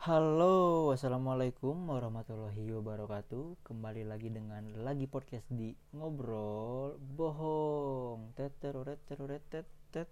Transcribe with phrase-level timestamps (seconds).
[0.00, 3.60] Halo, assalamualaikum warahmatullahi wabarakatuh.
[3.60, 8.32] Kembali lagi dengan lagi podcast di ngobrol bohong.
[8.32, 10.08] Teteruret teruret tetet.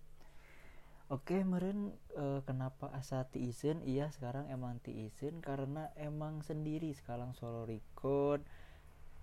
[1.09, 3.81] Oke, meren eh, kenapa asa tiisen?
[3.81, 8.45] Iya, sekarang emang tiisen karena emang sendiri sekarang solo record.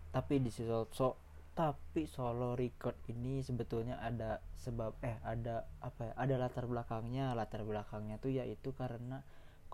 [0.10, 1.14] Tapi di solo so,
[1.54, 6.14] tapi solo record ini sebetulnya ada sebab eh ada apa ya?
[6.18, 7.38] Ada latar belakangnya.
[7.38, 9.22] Latar belakangnya tuh yaitu karena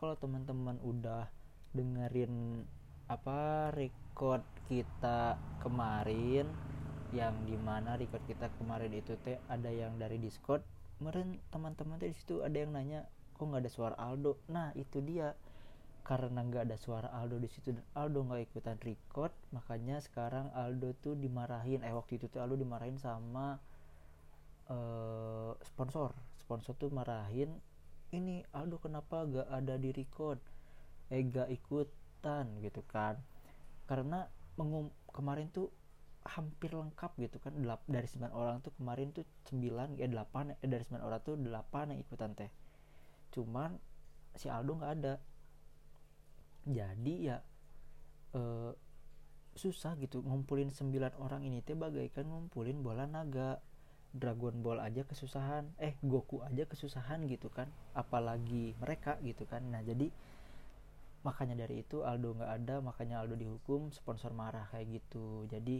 [0.01, 1.29] kalau teman-teman udah
[1.77, 2.65] dengerin
[3.05, 6.49] apa record kita kemarin
[7.13, 10.65] yang di mana record kita kemarin itu teh ada yang dari Discord
[10.97, 13.05] kemarin teman-teman teh di situ ada yang nanya
[13.41, 14.37] kok nggak ada suara Aldo?
[14.53, 15.33] Nah itu dia.
[16.05, 20.93] Karena nggak ada suara Aldo di situ dan Aldo nggak ikutan record makanya sekarang Aldo
[21.01, 21.81] tuh dimarahin.
[21.81, 23.57] Eh waktu itu tuh Aldo dimarahin sama
[24.69, 26.13] uh, sponsor.
[26.37, 27.49] Sponsor tuh marahin
[28.11, 30.39] ini Aldo kenapa gak ada di record?
[31.07, 33.19] Eh gak ikutan gitu kan.
[33.87, 34.27] Karena
[34.59, 35.71] mengum kemarin tuh
[36.27, 37.55] hampir lengkap gitu kan.
[37.55, 41.35] Delap dari 9 orang tuh kemarin tuh 9 ya 8 eh dari 9 orang tuh
[41.39, 42.51] 8 yang ikutan teh.
[43.31, 43.79] Cuman
[44.35, 45.15] si Aldo nggak ada.
[46.67, 47.41] Jadi ya
[48.37, 48.71] eh,
[49.55, 53.59] susah gitu ngumpulin 9 orang ini teh bagaikan ngumpulin bola naga
[54.11, 59.63] Dragon Ball aja kesusahan eh Goku aja kesusahan gitu kan apalagi mereka gitu kan.
[59.71, 60.11] Nah jadi
[61.21, 65.47] makanya dari itu Aldo nggak ada makanya Aldo dihukum sponsor marah kayak gitu.
[65.47, 65.79] Jadi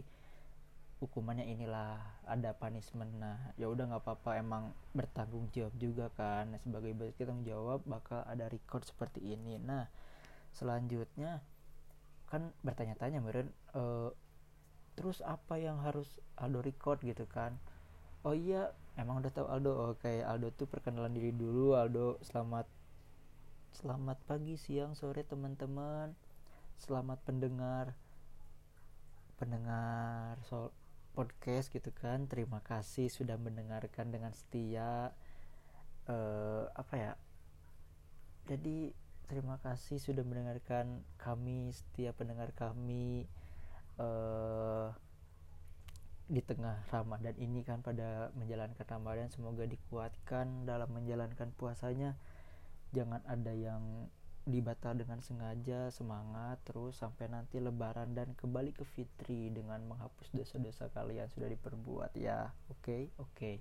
[1.02, 3.12] hukumannya inilah ada punishment.
[3.20, 6.56] Nah ya udah nggak apa-apa emang bertanggung jawab juga kan.
[6.56, 9.60] Nah, sebagai kita tanggung jawab bakal ada record seperti ini.
[9.60, 9.90] Nah
[10.56, 11.44] selanjutnya
[12.32, 14.08] kan bertanya-tanya meren e,
[14.96, 16.08] terus apa yang harus
[16.40, 17.60] Aldo record gitu kan
[18.22, 19.72] oh iya emang udah tahu Aldo?
[19.94, 22.22] Oke oh, Aldo tuh perkenalan diri dulu Aldo.
[22.22, 22.70] Selamat
[23.74, 26.14] selamat pagi siang sore teman-teman.
[26.78, 27.98] Selamat pendengar
[29.38, 30.70] pendengar so
[31.18, 32.30] podcast gitu kan.
[32.30, 35.10] Terima kasih sudah mendengarkan dengan setia.
[36.06, 37.12] Uh, apa ya?
[38.46, 38.94] Jadi
[39.26, 43.26] terima kasih sudah mendengarkan kami setiap pendengar kami.
[43.98, 44.94] Uh,
[46.30, 52.14] di tengah Ramadan ini kan pada menjalankan Ramadan semoga dikuatkan dalam menjalankan puasanya
[52.94, 54.10] jangan ada yang
[54.42, 60.90] dibatal dengan sengaja semangat terus sampai nanti lebaran dan kembali ke fitri dengan menghapus dosa-dosa
[60.90, 63.02] kalian sudah diperbuat ya oke okay?
[63.22, 63.54] oke okay.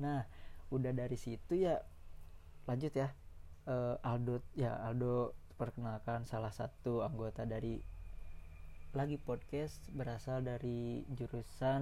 [0.00, 0.24] nah
[0.72, 1.84] udah dari situ ya
[2.64, 3.12] lanjut ya
[3.68, 7.84] uh, Aldo ya Aldo perkenalkan salah satu anggota dari
[8.92, 11.80] lagi podcast berasal dari jurusan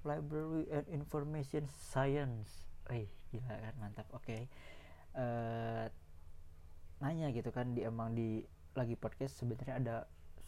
[0.00, 2.64] Library and Information Science.
[2.88, 4.08] Eh, gila kan mantap.
[4.16, 4.24] Oke.
[4.24, 4.42] Okay.
[5.12, 5.86] Uh, eh,
[7.04, 8.40] nanya gitu kan di emang di
[8.72, 9.96] lagi podcast sebenarnya ada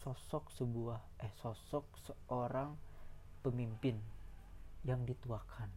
[0.01, 2.73] sosok sebuah eh sosok seorang
[3.45, 4.01] pemimpin
[4.81, 5.69] yang dituakan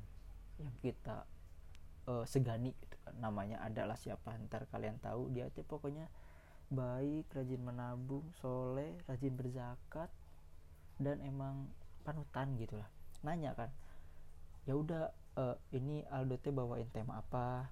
[0.57, 1.29] yang kita
[2.09, 6.09] uh, segani gitu kan namanya adalah siapa ntar kalian tahu dia tuh pokoknya
[6.75, 10.11] baik rajin menabung soleh rajin berzakat
[10.99, 11.71] dan emang
[12.03, 12.91] panutan gitu lah.
[13.25, 13.71] Nanya kan
[14.65, 17.69] ya udah uh, ini Aldo teh bawain tema apa?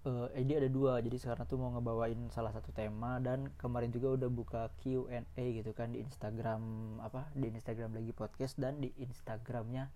[0.00, 3.92] Uh, eh, dia ada dua jadi sekarang tuh mau ngebawain salah satu tema dan kemarin
[3.92, 8.88] juga udah buka Q&A gitu kan di Instagram apa di Instagram lagi podcast dan di
[8.96, 9.92] Instagramnya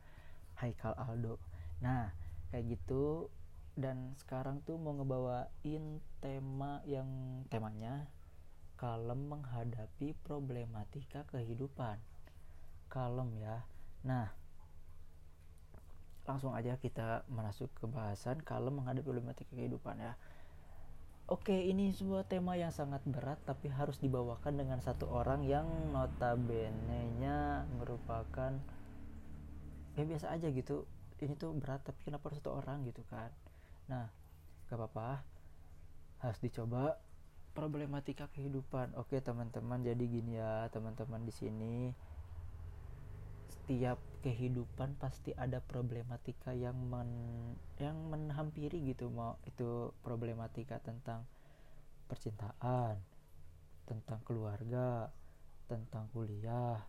[0.61, 1.41] Haikal Aldo.
[1.81, 2.13] Nah
[2.53, 3.33] kayak gitu
[3.75, 7.07] dan sekarang tuh mau ngebawain tema yang
[7.51, 8.07] temanya
[8.79, 11.99] kalem menghadapi problematika kehidupan
[12.87, 13.67] kalem ya
[14.07, 14.31] nah
[16.25, 20.15] langsung aja kita masuk ke bahasan kalem menghadapi problematika kehidupan ya
[21.25, 27.65] Oke, ini sebuah tema yang sangat berat tapi harus dibawakan dengan satu orang yang notabene-nya
[27.81, 28.53] merupakan
[29.97, 30.85] ya biasa aja gitu.
[31.25, 33.33] Ini tuh berat tapi kenapa harus satu orang gitu kan?
[33.91, 34.09] Nah
[34.69, 35.21] gak apa-apa.
[36.25, 36.97] Harus dicoba
[37.53, 38.97] problematika kehidupan.
[38.99, 41.77] Oke teman-teman jadi gini ya teman-teman di sini.
[43.49, 47.11] Setiap kehidupan pasti ada problematika yang men
[47.77, 51.29] yang menhampiri gitu mau itu problematika tentang
[52.09, 52.97] percintaan
[53.85, 55.13] tentang keluarga
[55.69, 56.81] tentang kuliah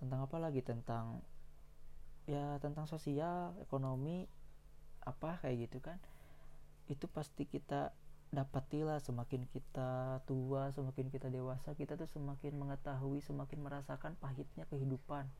[0.00, 0.60] tentang apa lagi?
[0.64, 1.20] Tentang
[2.24, 4.24] ya tentang sosial ekonomi
[5.04, 6.00] apa kayak gitu kan
[6.88, 7.92] itu pasti kita
[8.34, 15.30] dapatilah semakin kita tua semakin kita dewasa kita tuh semakin mengetahui semakin merasakan pahitnya kehidupan.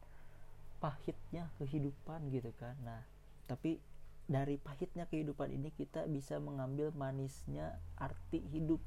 [0.78, 2.78] Pahitnya kehidupan gitu kan.
[2.86, 3.02] Nah
[3.50, 3.82] tapi
[4.24, 8.80] dari pahitnya kehidupan ini kita bisa mengambil manisnya arti hidup.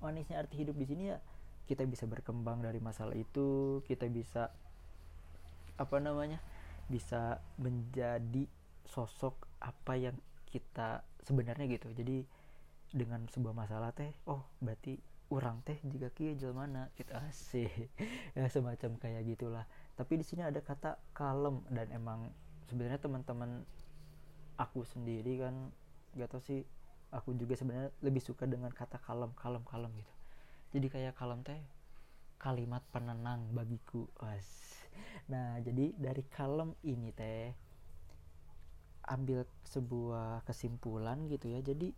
[0.00, 1.18] Manisnya arti hidup di sini ya
[1.68, 4.48] kita bisa berkembang dari masalah itu kita bisa
[5.76, 6.40] apa namanya
[6.88, 8.48] bisa menjadi
[8.88, 10.16] sosok apa yang
[10.48, 11.90] kita sebenarnya gitu.
[11.94, 12.24] Jadi
[12.88, 14.96] dengan sebuah masalah teh oh berarti
[15.28, 16.88] orang teh jika kia mana?
[16.96, 17.68] Kita asih
[18.36, 19.64] ya semacam kayak gitulah.
[19.96, 22.32] Tapi di sini ada kata kalem dan emang
[22.68, 23.64] sebenarnya teman-teman
[24.58, 25.70] aku sendiri kan
[26.18, 26.66] gak tau sih
[27.14, 30.14] aku juga sebenarnya lebih suka dengan kata kalem kalem kalem gitu.
[30.76, 31.60] Jadi kayak kalem teh
[32.38, 34.46] kalimat penenang bagiku was.
[35.32, 37.52] Nah jadi dari kalem ini teh
[39.08, 41.64] ambil sebuah kesimpulan gitu ya.
[41.64, 41.96] Jadi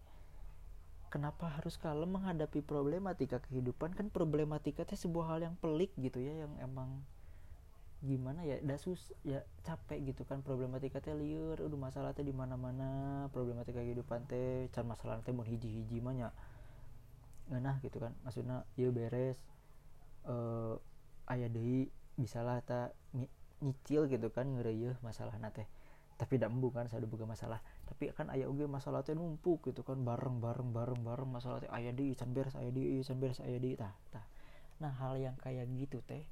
[1.11, 3.93] kenapa harus kalem menghadapi problematika kehidupan?
[3.99, 7.03] Kan problematika itu sebuah hal yang pelik gitu ya yang emang
[8.01, 10.41] gimana ya dasus ya capek gitu kan.
[10.41, 15.35] Problematika teh liur udah masalah teh di mana mana problematika kehidupan teh can masalah teh
[15.35, 16.33] mau hiji hiji mah
[17.51, 18.15] nah gitu kan.
[18.23, 19.43] Maksudnya ya beres
[20.25, 20.79] uh,
[21.27, 22.95] ayah deui bisalah tak
[23.61, 25.69] nyicil gitu kan ngereyeuh masalah nate
[26.21, 27.65] tapi tidak bukan saya buka masalah.
[27.89, 31.73] Tapi kan ayah uge masalah teh numpuk gitu kan bareng bareng bareng bareng masalah teh
[31.73, 33.73] ayah di can beres ayah di can beres ayah di.
[33.73, 34.29] Tah tah.
[34.85, 36.29] Nah hal yang kayak gitu teh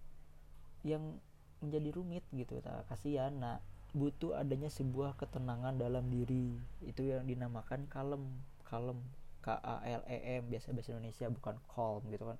[0.84, 1.16] yang
[1.64, 2.84] menjadi rumit gitu tah.
[2.84, 3.64] Kasihan nah
[3.96, 6.52] butuh adanya sebuah ketenangan dalam diri.
[6.84, 8.28] Itu yang dinamakan kalem
[8.68, 9.00] kalem
[9.40, 12.38] K A L E M biasa bahasa Indonesia bukan calm gitu kan.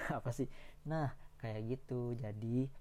[0.24, 0.48] Apa sih?
[0.88, 1.12] Nah
[1.44, 2.16] kayak gitu.
[2.16, 2.72] Jadi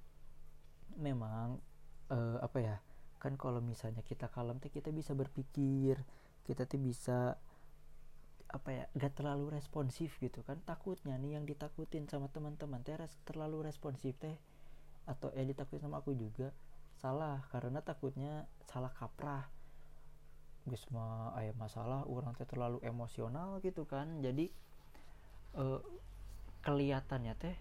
[0.96, 1.60] memang
[2.08, 2.76] uh, apa ya
[3.25, 5.98] kan kalau misalnya kita kalem tuh kita bisa berpikir
[6.45, 7.42] kita tuh bisa
[8.45, 10.62] apa ya gak terlalu responsif gitu kan.
[10.63, 12.95] Takutnya nih yang ditakutin sama teman-teman teh
[13.25, 14.38] terlalu responsif teh
[15.10, 16.54] atau yang ditakutin sama aku juga
[17.01, 17.42] salah.
[17.50, 19.50] Karena takutnya salah kaprah.
[20.66, 24.21] Gus mah ayah masalah orang teh terlalu emosional gitu kan.
[24.21, 24.54] Jadi
[25.57, 25.81] uh,
[26.62, 27.57] kelihatannya teh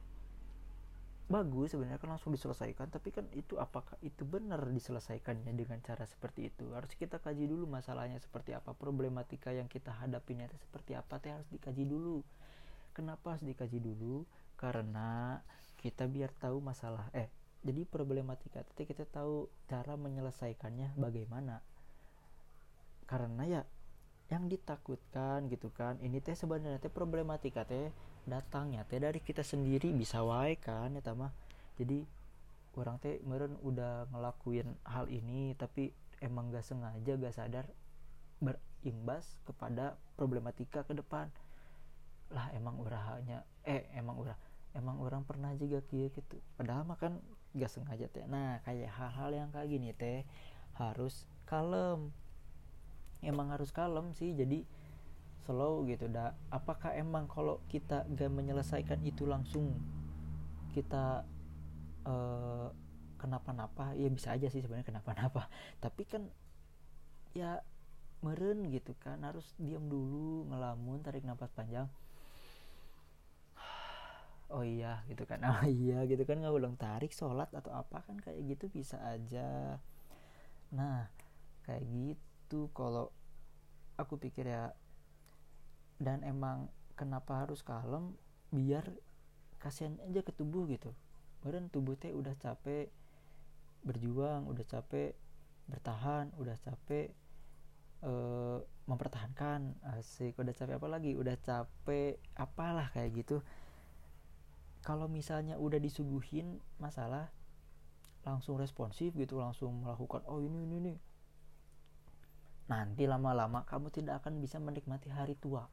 [1.25, 6.53] bagus sebenarnya kan langsung diselesaikan tapi kan itu apakah itu benar diselesaikannya dengan cara seperti
[6.53, 6.77] itu?
[6.77, 11.33] Harus kita kaji dulu masalahnya seperti apa problematika yang kita hadapinya itu seperti apa teh
[11.33, 12.21] harus dikaji dulu.
[12.93, 14.29] Kenapa harus dikaji dulu?
[14.61, 15.41] Karena
[15.81, 17.33] kita biar tahu masalah eh
[17.65, 21.65] jadi problematika itu kita tahu cara menyelesaikannya bagaimana.
[23.09, 23.63] Karena ya
[24.29, 27.93] yang ditakutkan gitu kan ini teh sebenarnya teh problematika teh
[28.25, 31.33] datangnya teh dari kita sendiri bisa wae kan ya mah
[31.77, 32.05] jadi
[32.75, 37.67] orang teh meren udah ngelakuin hal ini tapi emang gak sengaja gak sadar
[38.43, 41.31] berimbas kepada problematika ke depan.
[42.35, 44.39] Lah emang urahnya eh emang urah
[44.75, 47.23] emang orang pernah juga kia gitu padahal mah kan
[47.55, 48.27] gak sengaja teh.
[48.27, 50.27] Nah kayak hal-hal yang kayak gini teh
[50.75, 52.11] harus kalem.
[53.23, 54.67] Emang harus kalem sih jadi
[55.45, 56.33] slow gitu dah.
[56.49, 59.77] Apakah emang kalau kita gak menyelesaikan itu langsung
[60.73, 61.23] kita
[62.09, 62.69] uh,
[63.21, 63.95] kenapa-napa?
[63.95, 65.49] Ya bisa aja sih sebenarnya kenapa-napa.
[65.85, 66.27] Tapi kan
[67.37, 67.61] ya
[68.25, 69.21] meren gitu kan.
[69.23, 71.89] Harus diam dulu ngelamun tarik nafas panjang.
[74.55, 75.41] Oh iya gitu kan.
[75.51, 76.41] Oh iya gitu kan.
[76.41, 79.81] Nggak ulang tarik sholat atau apa kan kayak gitu bisa aja.
[80.73, 81.09] Nah
[81.65, 82.25] kayak gitu.
[82.45, 83.09] Itu kalau
[83.97, 84.77] aku pikir ya
[85.99, 88.15] dan emang kenapa harus kalem?
[88.51, 88.87] Biar
[89.59, 90.91] kasihan aja ke tubuh gitu.
[91.43, 92.89] Kemudian tubuh teh udah capek
[93.85, 95.13] berjuang udah capek
[95.69, 97.13] bertahan udah capek
[98.01, 98.13] e,
[98.89, 99.77] mempertahankan.
[99.97, 100.37] Asik.
[100.41, 101.13] Udah capek apa lagi?
[101.17, 103.41] Udah capek apalah kayak gitu.
[104.85, 107.33] Kalau misalnya udah disuguhin masalah
[108.25, 110.95] langsung responsif gitu langsung melakukan oh ini ini ini.
[112.65, 115.69] Nanti lama-lama kamu tidak akan bisa menikmati hari tua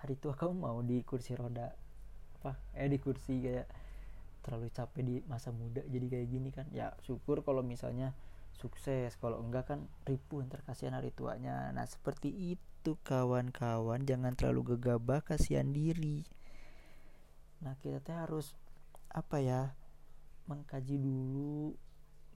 [0.00, 1.72] hari tua kamu mau di kursi roda
[2.40, 2.60] apa?
[2.76, 3.66] Eh di kursi kayak
[4.46, 6.66] terlalu capek di masa muda jadi kayak gini kan?
[6.70, 8.14] Ya syukur kalau misalnya
[8.56, 9.16] sukses.
[9.20, 11.72] Kalau enggak kan ribu ntar kasihan hari tuanya.
[11.72, 14.04] Nah seperti itu kawan-kawan.
[14.08, 16.24] Jangan terlalu gegabah kasihan diri.
[17.64, 18.56] Nah kita teh harus
[19.12, 19.72] apa ya
[20.46, 21.72] mengkaji dulu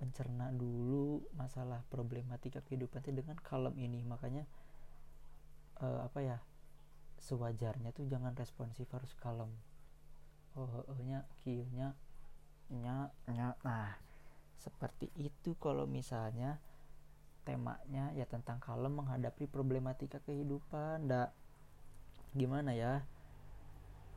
[0.01, 4.01] mencerna dulu masalah problematika kehidupan dengan kalem ini.
[4.03, 4.49] Makanya
[5.81, 6.37] uh, apa ya
[7.31, 9.51] sewajarnya tuh jangan responsif harus kalem.
[10.59, 11.95] Oh, oh, nya kiunya
[12.71, 13.55] nya nya.
[13.63, 13.95] Nah
[14.59, 16.59] seperti itu kalau misalnya
[17.47, 21.07] temanya ya tentang kalem menghadapi problematika kehidupan.
[21.07, 21.31] Ndak
[22.35, 23.07] gimana ya?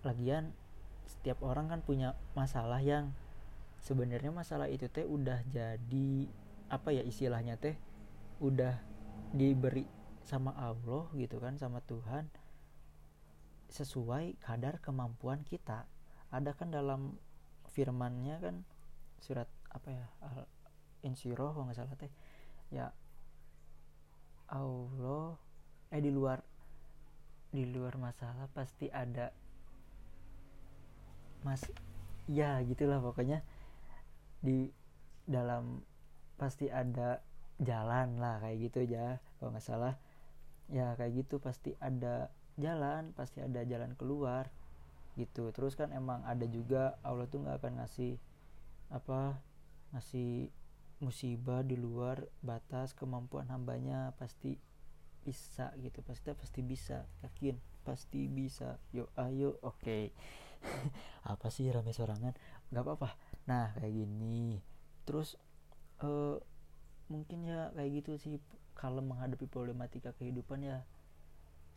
[0.01, 0.57] Lagian
[1.05, 3.13] setiap orang kan punya masalah yang
[3.83, 6.09] sebenarnya masalah itu teh udah jadi
[6.71, 7.75] apa ya istilahnya teh
[8.39, 8.79] udah
[9.35, 9.85] diberi
[10.23, 12.31] sama Allah gitu kan sama Tuhan
[13.73, 15.89] sesuai kadar kemampuan kita.
[16.29, 17.17] Ada kan dalam
[17.73, 18.55] firmannya kan
[19.17, 20.45] surat apa ya al
[21.01, 22.13] insyirah kalau nggak salah teh.
[22.69, 22.93] Ya
[24.45, 25.33] Allah
[25.89, 26.45] eh di luar
[27.49, 29.33] di luar masalah pasti ada
[31.41, 31.65] mas
[32.29, 33.41] ya gitulah pokoknya.
[34.37, 34.69] Di
[35.25, 35.81] dalam
[36.37, 37.25] pasti ada
[37.57, 39.97] jalan lah kayak gitu aja kalau nggak salah.
[40.69, 44.49] Ya kayak gitu pasti ada jalan pasti ada jalan keluar
[45.17, 45.53] gitu.
[45.53, 48.17] Terus kan emang ada juga Allah tuh nggak akan ngasih
[48.93, 49.41] apa
[49.93, 50.49] ngasih
[51.01, 54.57] musibah di luar batas kemampuan hambanya pasti
[55.25, 56.01] bisa gitu.
[56.05, 58.77] Pasti pasti bisa yakin pasti bisa.
[58.95, 59.81] Yuk ayo oke.
[59.81, 60.03] Okay.
[61.33, 62.33] apa sih rame sorangan?
[62.71, 63.09] Nggak apa-apa.
[63.49, 64.61] Nah kayak gini.
[65.03, 65.35] Terus
[66.01, 66.39] uh,
[67.11, 68.39] mungkin ya kayak gitu sih
[68.73, 70.81] kalau menghadapi problematika kehidupan ya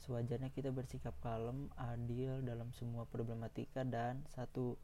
[0.05, 4.77] sewajarnya kita bersikap kalem adil dalam semua problematika dan satu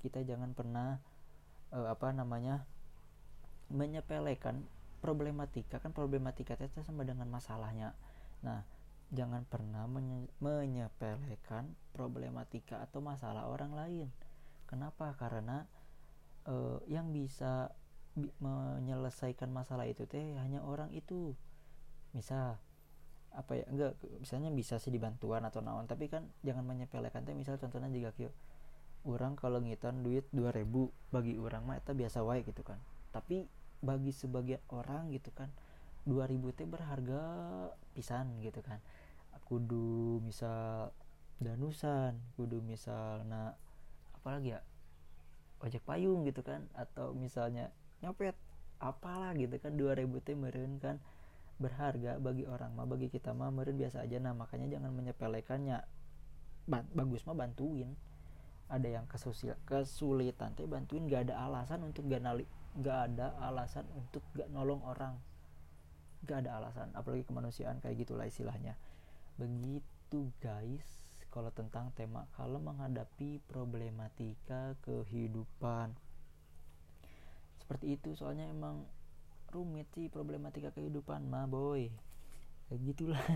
[0.00, 1.02] kita jangan pernah
[1.74, 2.64] uh, apa namanya
[3.68, 4.62] menyepelekan
[5.02, 7.92] problematika kan problematika itu sama dengan masalahnya.
[8.42, 8.64] Nah
[9.14, 14.08] jangan pernah menye menyepelekan problematika atau masalah orang lain.
[14.66, 15.14] Kenapa?
[15.14, 15.62] Karena
[16.50, 17.70] uh, yang bisa
[18.16, 21.36] bi menyelesaikan masalah itu teh hanya orang itu.
[22.16, 22.58] Misal
[23.36, 27.60] apa ya enggak misalnya bisa sih dibantuan atau naon tapi kan jangan menyepelekan teh misal
[27.60, 28.30] contohnya jika kyo
[29.06, 30.66] orang kalau ngitan duit 2000
[31.14, 32.82] bagi orang mah itu biasa wae gitu kan.
[33.14, 33.46] Tapi
[33.78, 35.54] bagi sebagian orang gitu kan
[36.10, 37.22] 2000 teh berharga
[37.94, 38.82] pisan gitu kan.
[39.46, 40.90] Kudu misal
[41.36, 43.52] danusan kudu misal nah
[44.16, 44.60] apalagi ya
[45.60, 47.68] ojek payung gitu kan atau misalnya
[48.00, 48.34] nyopet
[48.80, 50.96] apalah gitu kan 2000 teh meren kan
[51.56, 54.20] berharga bagi orang mah bagi kita mah meren biasa aja.
[54.20, 55.78] Nah makanya jangan menyepelekannya.
[56.68, 57.96] Bagus mah bantuin.
[58.66, 62.42] Ada yang kesusil kesulitan teh bantuin gak ada alasan untuk gak nali
[62.82, 65.14] gak ada alasan untuk gak nolong orang.
[66.26, 68.74] Gak ada alasan apalagi kemanusiaan kayak gitulah istilahnya.
[69.38, 70.82] Begitu guys
[71.30, 75.94] kalau tentang tema kalau menghadapi problematika kehidupan.
[77.60, 78.88] Seperti itu soalnya emang
[79.56, 81.88] rumit sih problematika kehidupan mah boy.
[82.68, 83.24] Kayak gitulah.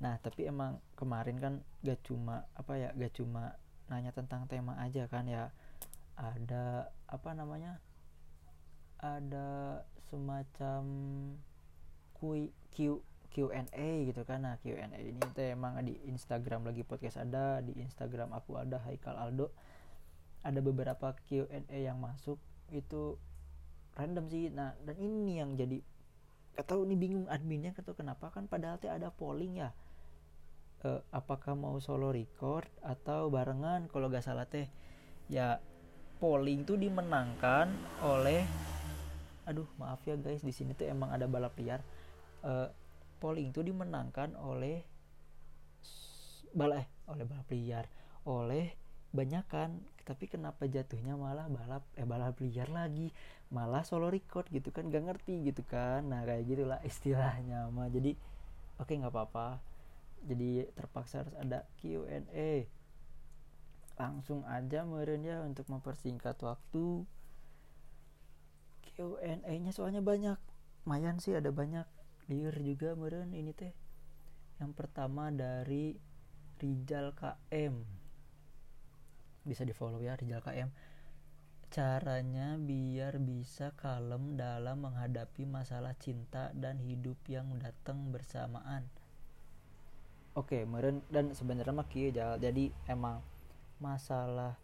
[0.00, 3.60] Nah tapi emang kemarin kan gak cuma apa ya gak cuma
[3.92, 5.52] nanya tentang tema aja kan ya.
[6.16, 7.84] Ada apa namanya
[8.96, 10.82] ada semacam
[12.16, 14.42] Q, Q Q&A gitu kan.
[14.42, 19.20] Nah Q&A ini teh emang di Instagram lagi podcast ada di Instagram aku ada Haikal
[19.20, 19.52] Aldo.
[20.40, 22.40] Ada beberapa Q&A yang masuk.
[22.72, 23.20] Itu
[24.00, 24.48] random sih.
[24.48, 25.84] Nah dan ini yang jadi
[26.56, 28.32] gak tahu nih bingung adminnya atau kenapa.
[28.32, 29.76] Kan padahal teh ada polling ya.
[30.80, 33.84] Uh, apakah mau solo record atau barengan?
[33.92, 34.64] Kalau gak salah teh
[35.28, 35.60] ya
[36.16, 38.44] polling tuh dimenangkan oleh
[39.48, 41.84] aduh maaf ya guys di sini tuh emang ada balap liar.
[42.40, 42.72] Uh,
[43.20, 44.80] polling tuh dimenangkan oleh
[46.56, 47.84] balap eh oleh balap liar.
[48.24, 48.72] Oleh
[49.12, 49.76] banyak kan
[50.10, 53.14] tapi kenapa jatuhnya malah balap eh balap liar lagi?
[53.54, 56.02] Malah solo record gitu kan gak ngerti gitu kan.
[56.10, 58.18] Nah kayak gitulah istilahnya mah jadi
[58.82, 59.62] oke okay, nggak apa-apa.
[60.26, 62.66] Jadi terpaksa harus ada Q&A
[63.94, 67.06] langsung aja meren ya untuk mempersingkat waktu.
[68.82, 70.42] Q&A nya soalnya banyak.
[70.82, 71.86] Lumayan sih ada banyak.
[72.26, 73.70] Liar juga meren ini teh.
[74.58, 75.94] Yang pertama dari
[76.58, 77.99] Rijal KM
[79.44, 80.70] bisa di follow ya Rijal KM
[81.70, 88.90] caranya biar bisa kalem dalam menghadapi masalah cinta dan hidup yang datang bersamaan.
[90.34, 91.86] Oke meren dan sebenarnya mah
[92.42, 93.22] jadi emang
[93.78, 94.58] masalah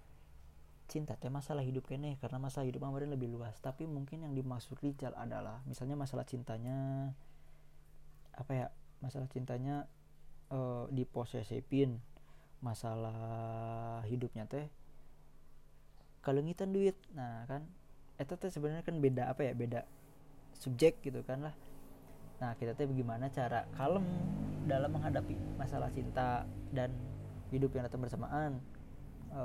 [0.86, 3.54] cinta teh masalah hidup kene karena masalah hidup meren lebih luas.
[3.62, 7.10] Tapi mungkin yang dimaksud Rijal adalah misalnya masalah cintanya
[8.34, 8.66] apa ya
[8.98, 9.86] masalah cintanya
[10.50, 12.02] uh, diposesipin
[12.64, 14.66] masalah hidupnya teh
[16.24, 16.96] kalengitan duit.
[17.14, 17.62] Nah kan
[18.16, 19.52] itu teh sebenarnya kan beda apa ya?
[19.52, 19.80] Beda
[20.56, 21.54] subjek gitu kan lah.
[22.42, 24.04] Nah kita teh bagaimana cara kalem
[24.66, 26.44] dalam menghadapi masalah cinta
[26.74, 26.90] dan
[27.54, 28.58] hidup yang datang bersamaan?
[29.26, 29.42] E,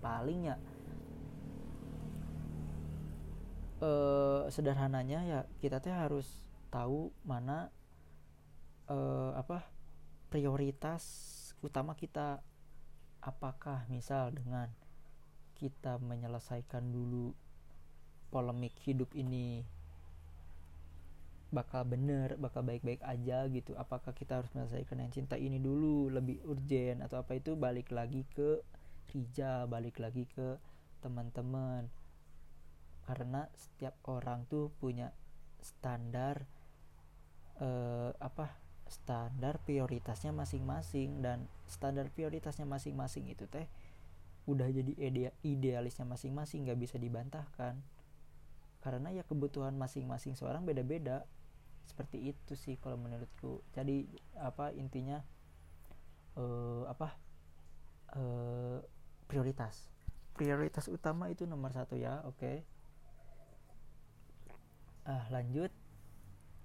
[0.00, 0.56] palingnya
[3.82, 3.90] e,
[4.48, 6.26] sederhananya ya kita teh harus
[6.68, 7.70] tahu mana
[8.88, 8.96] e,
[9.36, 9.64] apa
[10.28, 11.02] prioritas
[11.60, 12.40] utama kita
[13.18, 14.70] apakah misal dengan
[15.58, 17.34] kita menyelesaikan dulu
[18.30, 19.66] polemik hidup ini
[21.48, 23.72] bakal bener bakal baik-baik aja gitu?
[23.74, 27.40] Apakah kita harus menyelesaikan yang cinta ini dulu lebih urgent atau apa?
[27.40, 28.60] Itu balik lagi ke
[29.08, 30.60] Rija balik lagi ke
[31.00, 31.88] teman-teman.
[33.08, 35.08] Karena setiap orang tuh punya
[35.64, 36.44] standar
[37.58, 43.68] eh, apa standar prioritasnya masing-masing dan standar prioritasnya masing-masing itu teh
[44.48, 47.76] udah jadi ide idealisnya masing-masing nggak bisa dibantahkan.
[48.80, 51.28] Karena ya kebutuhan masing-masing seorang beda-beda.
[51.84, 53.60] Seperti itu sih kalau menurutku.
[53.76, 54.08] Jadi
[54.40, 55.20] apa intinya
[56.40, 57.12] uh, apa
[58.16, 58.80] uh,
[59.28, 59.92] prioritas.
[60.32, 62.40] Prioritas utama itu nomor satu ya oke.
[62.40, 62.56] Okay.
[65.04, 65.68] ah lanjut.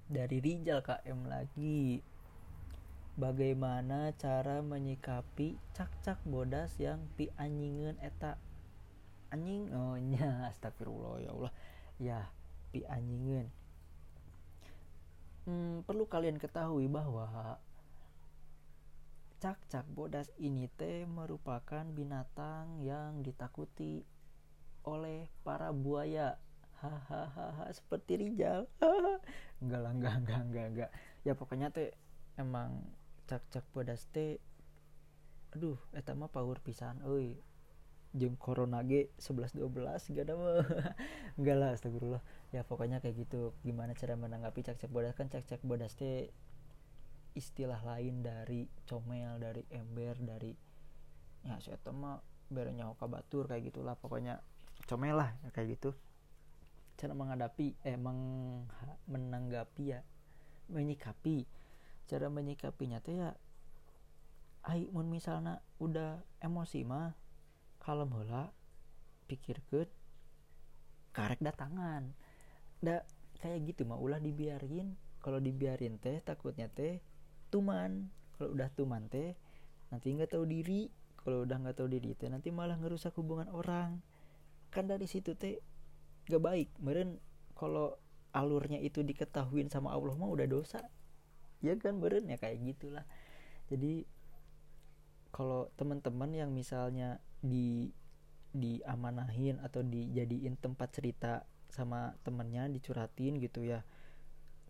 [0.08, 2.00] Dari Rijal KM lagi
[3.16, 8.38] bagaimana cara menyikapi cak-cak bodas yang pi anjingan eta?
[9.34, 11.54] Anjing oh nya astagfirullah ya Allah.
[12.02, 12.20] Ya
[12.74, 13.50] pi anjingan
[15.48, 17.60] hmm, perlu kalian ketahui bahwa
[19.44, 24.08] cak-cak bodas ini teh merupakan binatang yang ditakuti
[24.88, 26.40] oleh para buaya.
[26.80, 28.68] Hahaha seperti Rijal.
[29.64, 30.90] Enggak lah enggak enggak enggak enggak.
[31.24, 31.96] Ya pokoknya teh
[32.36, 32.84] emang
[33.34, 34.38] cak-cak bodas teh
[35.58, 37.42] aduh eta mah power pisan euy.
[38.14, 40.62] Jeung corona G 11 12 gak ada mah.
[41.42, 42.22] Enggak lah astagfirullah.
[42.54, 43.58] Ya pokoknya kayak gitu.
[43.66, 46.30] Gimana cara menanggapi cak-cak bodas kan cak-cak bodas teh
[47.34, 50.54] istilah lain dari comel dari ember dari
[51.42, 52.22] ya saya mah
[52.54, 53.98] berenya batur kayak gitulah.
[53.98, 54.46] Pokoknya
[54.86, 55.98] comel lah ya, kayak gitu.
[57.02, 57.98] Cara menghadapi eh
[59.10, 60.06] menanggapi ya
[60.70, 61.63] menyikapi
[62.10, 63.32] cara menyikapinya teh ya
[64.64, 67.12] ai mun misalnya udah emosi mah
[67.84, 68.56] kalau mula
[69.28, 69.84] pikir ke
[71.12, 72.16] karek datangan.
[72.80, 73.04] Da
[73.44, 74.96] kayak gitu mah ulah dibiarin.
[75.20, 77.04] Kalau dibiarin teh takutnya teh
[77.52, 78.08] tuman.
[78.40, 79.36] Kalau udah tuman teh
[79.92, 80.88] nanti nggak tahu diri.
[81.20, 84.00] Kalau udah nggak tahu diri teh nanti malah ngerusak hubungan orang.
[84.72, 85.60] Kan dari situ teh
[86.28, 86.72] gak baik.
[86.80, 87.20] Meren
[87.52, 88.00] kalau
[88.34, 90.82] alurnya itu diketahuin sama Allah mah udah dosa
[91.64, 93.08] ya kan meren ya kayak gitulah.
[93.72, 94.04] Jadi
[95.34, 97.90] kalau teman-teman yang misalnya di
[98.54, 101.42] diamanahin atau dijadiin tempat cerita
[101.74, 103.82] sama temennya dicuratin gitu ya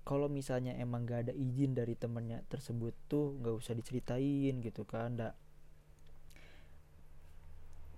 [0.08, 5.20] kalau misalnya emang gak ada izin dari temennya tersebut tuh nggak usah diceritain gitu kan
[5.20, 5.36] ndak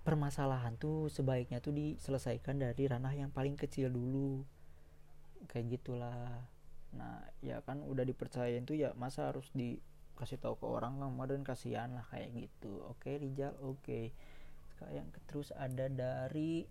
[0.06, 4.46] permasalahan tuh sebaiknya tuh diselesaikan dari ranah yang paling kecil dulu.
[5.50, 6.46] Kayak gitulah
[6.96, 11.92] nah ya kan udah dipercayain tuh ya masa harus dikasih tahu ke orang dan kasihan
[11.92, 12.82] lah kayak gitu.
[12.90, 14.10] Oke Rijal oke.
[14.92, 16.68] Yang terus ada dari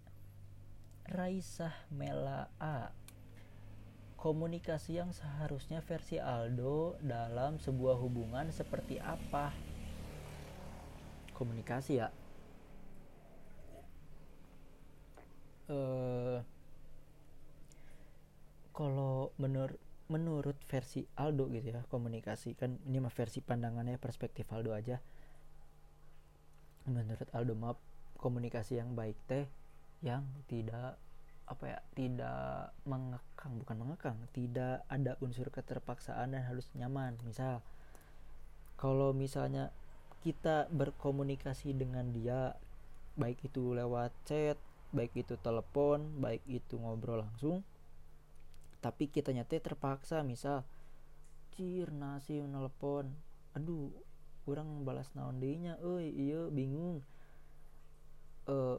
[1.06, 2.90] Raisah Mela A.
[4.18, 9.54] Komunikasi yang seharusnya versi Aldo dalam sebuah hubungan seperti apa?
[11.38, 12.10] Komunikasi ya.
[15.70, 16.42] Uh,
[18.74, 22.54] kalau menur menurut versi Aldo gitu ya komunikasi.
[22.54, 25.02] Kan ini mah versi pandangannya perspektif Aldo aja.
[26.86, 27.78] Menurut Aldo map
[28.22, 29.46] komunikasi yang baik teh
[30.06, 30.98] yang tidak
[31.46, 37.18] apa ya tidak mengekang bukan mengekang tidak ada unsur keterpaksaan dan harus nyaman.
[37.26, 37.66] Misal
[38.78, 39.74] kalau misalnya
[40.26, 42.58] kita berkomunikasi dengan dia
[43.16, 44.58] baik itu lewat chat
[44.92, 47.64] baik itu telepon baik itu ngobrol langsung
[48.84, 50.66] tapi kita nyata terpaksa misal
[51.56, 53.12] cir nasi nelpon.
[53.56, 53.92] Aduh
[54.46, 57.02] kurang balas naon dinya eh iya bingung.
[58.46, 58.78] Uh,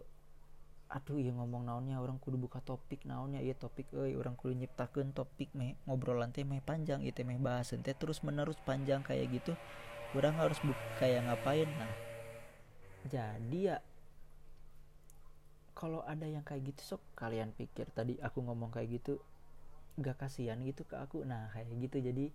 [0.86, 3.42] aduh iya ngomong naonnya orang kudu buka topik naonnya.
[3.42, 7.74] Iya topik eh orang kudu nyiptakan topik meh ngobrolan teh meh panjang itu meh bahas
[7.74, 9.58] teh terus menerus panjang kayak gitu
[10.14, 11.66] orang harus buka kayak ngapain?
[11.80, 11.92] Nah
[13.06, 13.76] jadi ya
[15.76, 17.90] kalau ada yang kayak gitu sok kalian pikir.
[17.92, 19.20] Tadi aku ngomong kayak gitu
[19.96, 21.24] gak kasihan gitu ke aku.
[21.24, 21.98] Nah kayak gitu.
[22.00, 22.26] Jadi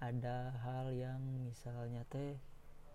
[0.00, 2.40] ada hal yang misalnya teh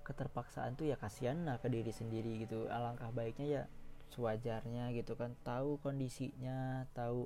[0.05, 2.69] keterpaksaan tuh ya kasihan lah ke diri sendiri gitu.
[2.69, 3.63] Alangkah baiknya ya
[4.13, 5.33] sewajarnya gitu kan.
[5.41, 7.25] Tahu kondisinya tahu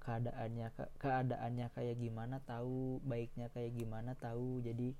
[0.00, 4.62] keadaannya ke keadaannya kayak gimana tahu baiknya kayak gimana tahu.
[4.62, 4.94] Jadi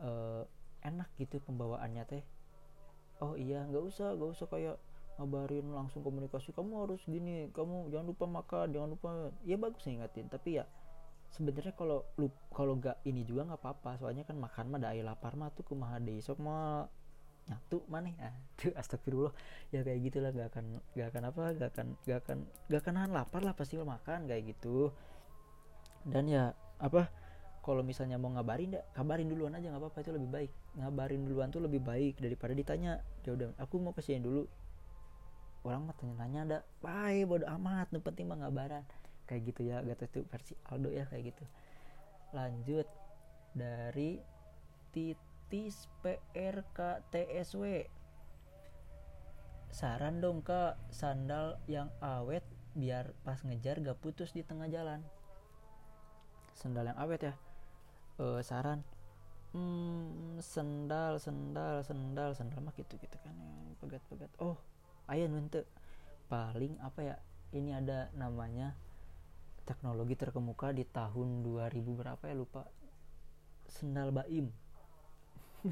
[0.00, 0.42] uh,
[0.82, 2.24] enak gitu pembawaannya teh.
[3.18, 4.76] Oh iya nggak usah nggak usah kayak
[5.18, 9.10] ngabarin langsung komunikasi kamu harus gini kamu jangan lupa makan jangan lupa
[9.42, 10.64] ya bagus ingatin tapi ya
[11.34, 15.34] sebenarnya kalau lu kalau nggak ini juga nggak apa-apa soalnya kan makan mah dai lapar
[15.34, 16.88] mah tuh kumaha deh sok mah
[17.48, 19.32] nyatu mana ya tuh astagfirullah.
[19.72, 23.12] Ya kayak gitulah gak akan gak akan apa gak akan gak akan gak akan nahan
[23.16, 24.92] lapar lah pasti makan kayak gitu.
[26.04, 27.08] Dan ya apa
[27.64, 30.50] kalau misalnya mau ngabarin dah kabarin duluan aja nggak apa-apa itu lebih baik.
[30.78, 34.44] Ngabarin duluan tuh lebih baik daripada ditanya ya udah aku mau ke sini dulu
[35.66, 38.84] orang mah tanya-tanya ada baik bodo amat nu penting mah ngabaran.
[39.28, 41.44] Kayak gitu ya gak itu versi Aldo ya kayak gitu.
[42.32, 42.86] Lanjut
[43.52, 44.22] dari
[44.92, 46.78] titis PRK
[47.12, 47.64] TSW
[49.68, 52.40] saran dong kak sandal yang awet
[52.72, 55.04] biar pas ngejar gak putus di tengah jalan.
[56.56, 57.34] Sandal yang awet ya?
[58.18, 58.82] Uh, saran
[59.52, 63.34] hmm, sendal sendal sendal sendal mah gitu gitu kan
[63.80, 64.56] pegat pegat oh
[65.08, 65.64] ayah nunte
[66.28, 67.16] paling apa ya
[67.56, 68.76] ini ada namanya
[69.64, 72.64] teknologi terkemuka di tahun 2000 berapa ya lupa.
[73.68, 74.48] Sendal baim.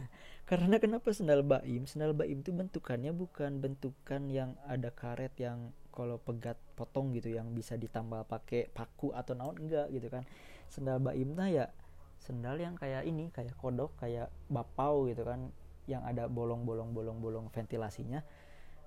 [0.48, 1.88] Karena kenapa sendal baim?
[1.88, 7.56] Sendal baim itu bentukannya bukan bentukan yang ada karet yang kalau pegat potong gitu yang
[7.56, 10.28] bisa ditambah pakai paku atau naon enggak gitu kan.
[10.68, 11.72] Sendal baim nah ya
[12.20, 15.52] sendal yang kayak ini kayak kodok kayak bapau gitu kan
[15.86, 18.24] yang ada bolong-bolong bolong-bolong ventilasinya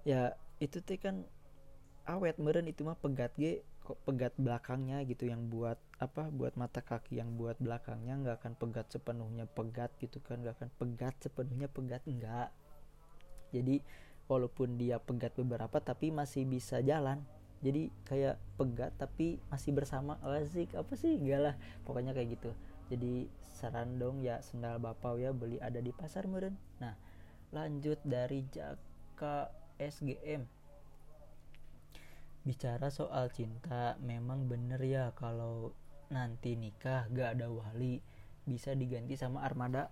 [0.03, 1.25] ya itu tuh kan
[2.07, 3.63] awet meren itu mah pegat ge
[4.05, 8.85] pegat belakangnya gitu yang buat apa buat mata kaki yang buat belakangnya nggak akan pegat
[8.93, 12.53] sepenuhnya pegat gitu kan nggak akan pegat sepenuhnya pegat enggak
[13.49, 13.81] jadi
[14.29, 17.17] walaupun dia pegat beberapa tapi masih bisa jalan.
[17.65, 20.21] Jadi kayak pegat tapi masih bersama.
[20.21, 21.17] Asik apa sih?
[21.17, 22.53] Enggak lah pokoknya kayak gitu.
[22.93, 23.25] Jadi
[23.59, 26.95] saran dong ya sendal bapau ya beli ada di pasar meren nah
[27.51, 30.43] lanjut dari Jaka SGM
[32.43, 35.71] bicara soal cinta memang bener ya kalau
[36.11, 38.03] nanti nikah gak ada wali
[38.43, 39.87] bisa diganti sama armada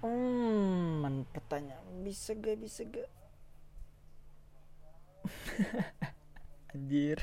[0.00, 3.10] hmm pertanyaan bisa gak bisa gak
[6.74, 7.18] anjir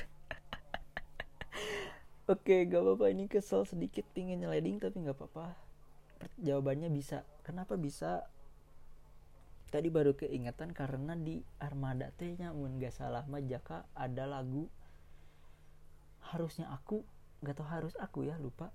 [2.26, 5.54] Oke, gak apa-apa ini kesel sedikit pingin nyeleding tapi gak apa-apa.
[6.42, 7.22] Jawabannya bisa.
[7.46, 8.26] Kenapa bisa?
[9.76, 14.72] Tadi baru keingatan karena di Armada tehnya mun gak salah mah Jaka ada lagu
[16.32, 17.04] harusnya aku
[17.44, 18.72] gak tau harus aku ya lupa.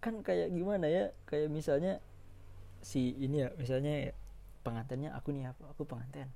[0.00, 2.00] Kan kayak gimana ya kayak misalnya
[2.80, 4.12] si ini ya misalnya ya,
[4.64, 6.32] pengantinnya aku nih apa aku pengantin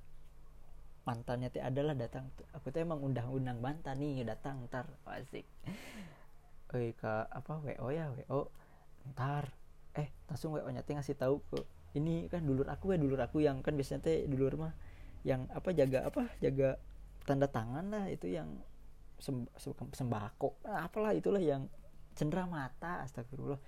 [1.09, 4.85] mantannya teh adalah datang aku tuh emang undang-undang mantan nih datang ntar.
[5.09, 5.49] Asik.
[6.77, 8.53] Eh ke apa wo ya wo
[9.17, 9.49] ntar.
[9.97, 13.65] Eh langsung wo nya ngasih tahu ke ini kan dulur aku ya dulur aku yang
[13.65, 14.73] kan biasanya teh dulur mah
[15.25, 16.77] yang apa jaga apa jaga
[17.25, 18.49] tanda tangan lah itu yang
[19.93, 20.63] sembako.
[20.65, 21.67] Nah, apalah itulah yang
[22.15, 23.59] cendera mata astagfirullah.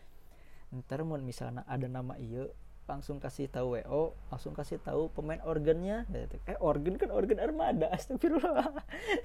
[0.71, 2.55] Ntar mau misalnya ada nama iyo
[2.87, 6.07] langsung kasih tahu wo langsung kasih tahu pemain organnya.
[6.47, 8.71] Eh organ kan organ armada astagfirullah.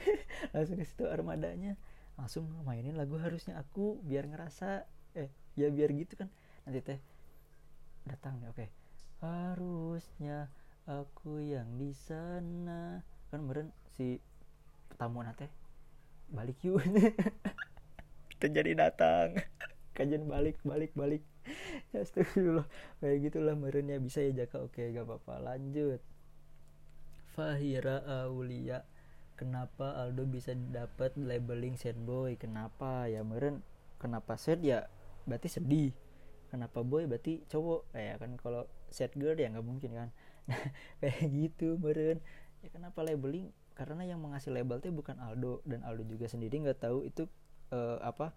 [0.53, 1.77] Langsung kasih tahu armadanya.
[2.17, 6.29] Langsung mainin lagu harusnya aku biar ngerasa eh ya biar gitu kan.
[6.65, 6.99] Nanti teh
[8.05, 8.57] datang nih oke.
[8.57, 8.84] okay.
[9.25, 10.53] Harusnya
[10.85, 13.01] aku yang di sana.
[13.33, 14.21] Kan meren si
[14.95, 15.49] tamu nate
[16.29, 16.81] balik yuk.
[18.35, 19.37] Kita jadi datang.
[19.95, 21.23] Kajian balik balik balik.
[21.93, 22.67] Ya astagfirullah.
[23.01, 24.65] Kayak gitulah merennya bisa ya jaka?
[24.65, 25.53] Oke gak apa-apa.
[25.53, 26.01] Lanjut.
[27.35, 28.87] Fahira Aulia
[29.35, 32.39] kenapa Aldo bisa dapat labeling sad boy?
[32.39, 33.05] Kenapa?
[33.11, 33.61] Ya meren
[33.99, 34.87] kenapa sad ya
[35.27, 35.91] berarti sedih.
[36.49, 37.91] Kenapa boy berarti cowok.
[37.91, 40.09] Ya kan kalau sad girl ya nggak mungkin kan?
[40.45, 40.61] Nah,
[41.01, 42.21] kayak gitu meren.
[42.61, 43.49] Ya kenapa labeling?
[43.73, 47.25] Karena yang mengasih label itu bukan Aldo dan Aldo juga sendiri nggak tahu itu
[47.73, 48.31] uh, apa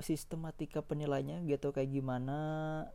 [0.00, 2.38] sistematika penilainya gitu kayak gimana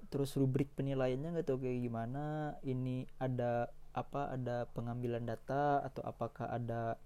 [0.10, 6.50] terus rubrik penilaiannya nggak tahu kayak gimana ini ada apa ada pengambilan data atau apakah
[6.50, 6.98] ada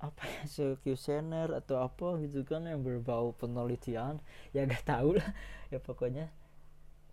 [0.00, 4.16] apa ya questionnaire atau apa gitu kan yang berbau penelitian.
[4.56, 5.30] Ya gak tahu lah.
[5.70, 6.34] Ya pokoknya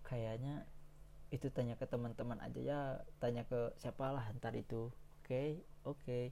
[0.02, 0.66] kayaknya
[1.28, 2.80] itu tanya ke teman-teman aja ya
[3.20, 4.88] tanya ke siapa lah ntar itu.
[5.24, 5.48] Oke okay,
[5.84, 6.00] oke.
[6.04, 6.24] Okay.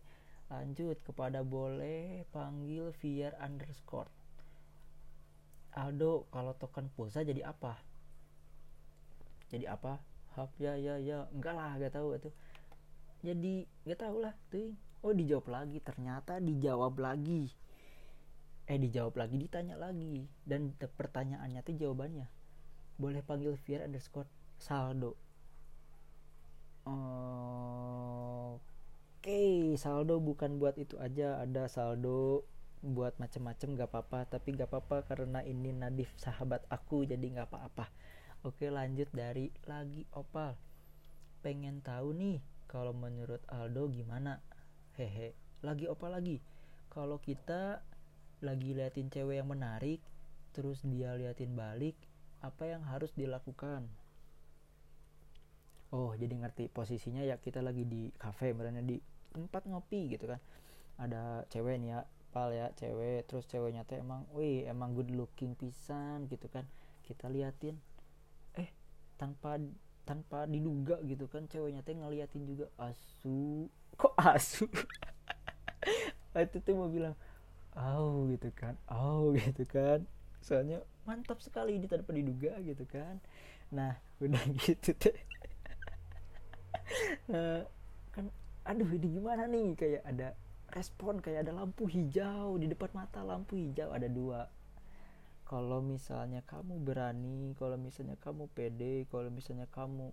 [0.47, 4.07] lanjut kepada boleh panggil via underscore.
[5.75, 7.77] Aldo kalau token pulsa jadi apa?
[9.51, 9.99] Jadi apa?
[10.39, 11.27] Hap ya ya ya.
[11.35, 12.31] Enggak lah gak tahu itu.
[13.27, 14.71] Jadi gak tahu lah tuh
[15.03, 17.51] oh dijawab lagi ternyata dijawab lagi.
[18.71, 20.31] Eh dijawab lagi ditanya lagi.
[20.47, 22.31] Dan pertanyaannya tuh jawabannya.
[23.03, 25.17] Boleh panggil Fier underscore saldo.
[29.27, 32.47] Oke saldo bukan buat itu aja ada saldo
[32.85, 34.31] buat macem-macem gak apa-apa.
[34.31, 37.91] Tapi gak apa-apa karena ini Nadif sahabat aku jadi gak apa-apa.
[38.47, 40.55] Oke lanjut dari lagi opal.
[41.43, 42.39] Pengen tahu nih
[42.71, 44.39] kalau menurut Aldo gimana?
[44.95, 45.35] Hehe.
[45.67, 46.39] Lagi opal lagi.
[46.93, 47.83] Kalau kita
[48.45, 49.99] lagi liatin cewek yang menarik
[50.53, 51.97] terus dia liatin balik
[52.41, 53.89] apa yang harus dilakukan
[55.95, 58.99] oh jadi ngerti posisinya ya kita lagi di cafe misalnya di
[59.35, 60.41] tempat ngopi gitu kan.
[60.97, 62.01] Ada cewek nih ya
[62.33, 63.29] pal ya cewek.
[63.29, 66.65] Terus ceweknya teh emang wih emang good looking pisan gitu kan.
[67.05, 67.77] Kita liatin
[68.57, 68.73] eh
[69.21, 69.61] tanpa
[70.09, 71.45] tanpa diduga gitu kan.
[71.47, 74.67] Ceweknya teh ngeliatin juga asu kok asu?
[76.37, 77.17] Itu tuh mau bilang
[77.77, 80.05] oh gitu kan oh gitu kan.
[80.41, 83.21] Soalnya mantap sekali ini tanpa diduga gitu kan.
[83.73, 85.13] Nah udah gitu teh
[87.31, 87.63] nah,
[88.13, 88.27] kan
[88.67, 89.77] aduh ini gimana nih?
[89.79, 90.29] Kayak ada
[90.75, 93.93] respon kayak ada lampu hijau di depan mata lampu hijau.
[93.95, 94.51] Ada dua.
[95.47, 100.11] Kalau misalnya kamu berani kalau misalnya kamu pede kalau misalnya kamu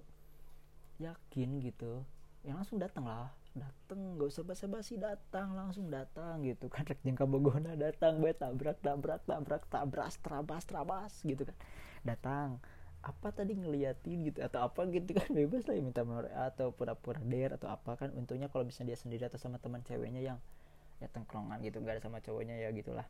[1.02, 2.06] yakin gitu
[2.46, 3.34] ya langsung datang lah.
[3.54, 6.86] Datang gak usah basa-basi datang langsung datang gitu kan.
[6.86, 11.58] Rek jengka bogona datang bae tabrak tabrak tabrak tabras trabas trabas gitu kan.
[12.06, 12.62] Datang
[13.04, 17.20] apa tadi ngeliatin gitu atau apa gitu kan bebas lah ya minta nomor atau pura-pura
[17.20, 18.16] der atau apa kan.
[18.16, 20.40] Untungnya kalau misalnya dia sendiri atau sama teman ceweknya yang
[21.04, 23.04] ya tengkrongan gitu nggak ada sama cowoknya ya gitulah.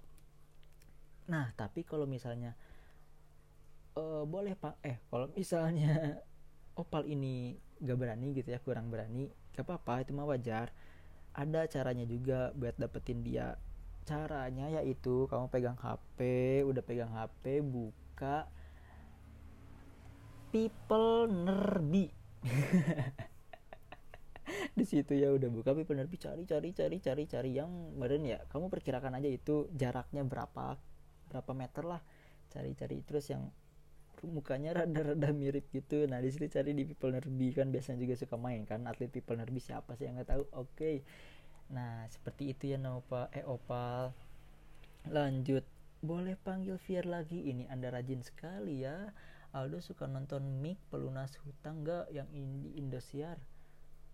[1.29, 2.57] Nah tapi kalau misalnya
[3.93, 4.81] uh, boleh pak.
[4.81, 6.17] Eh kalau misalnya
[6.81, 7.53] opal ini
[7.83, 10.73] gak berani gitu ya kurang berani gak apa-apa itu mah wajar.
[11.37, 13.61] Ada caranya juga buat dapetin dia.
[14.09, 16.19] Caranya yaitu kamu pegang HP
[16.65, 18.49] udah pegang HP buka
[20.53, 22.13] people nerbi
[24.77, 28.41] di situ ya udah buka people nerbi cari cari cari cari cari yang meren ya.
[28.49, 30.77] Kamu perkirakan aja itu jaraknya berapa
[31.29, 32.01] berapa meter lah.
[32.53, 33.49] Cari cari terus yang
[34.23, 36.05] mukanya rada-rada mirip gitu.
[36.05, 37.73] Nah di situ cari di people nerbi kan.
[37.73, 38.85] Biasanya juga suka main kan.
[38.85, 40.43] Atlet people nerbi siapa sih yang nggak tahu?
[40.53, 40.69] Oke.
[40.77, 40.97] Okay.
[41.71, 44.13] nah seperti itu ya Nova eh Opal.
[45.09, 45.65] Lanjut.
[46.03, 47.47] Boleh panggil Fier lagi?
[47.47, 49.15] Ini anda rajin sekali ya
[49.53, 53.37] Aldo suka nonton Mik pelunas hutang gak yang di Indosiar?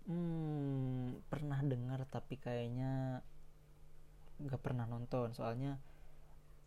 [0.04, 3.23] Hmm pernah dengar tapi kayaknya
[4.43, 5.32] gak pernah nonton.
[5.32, 5.80] Soalnya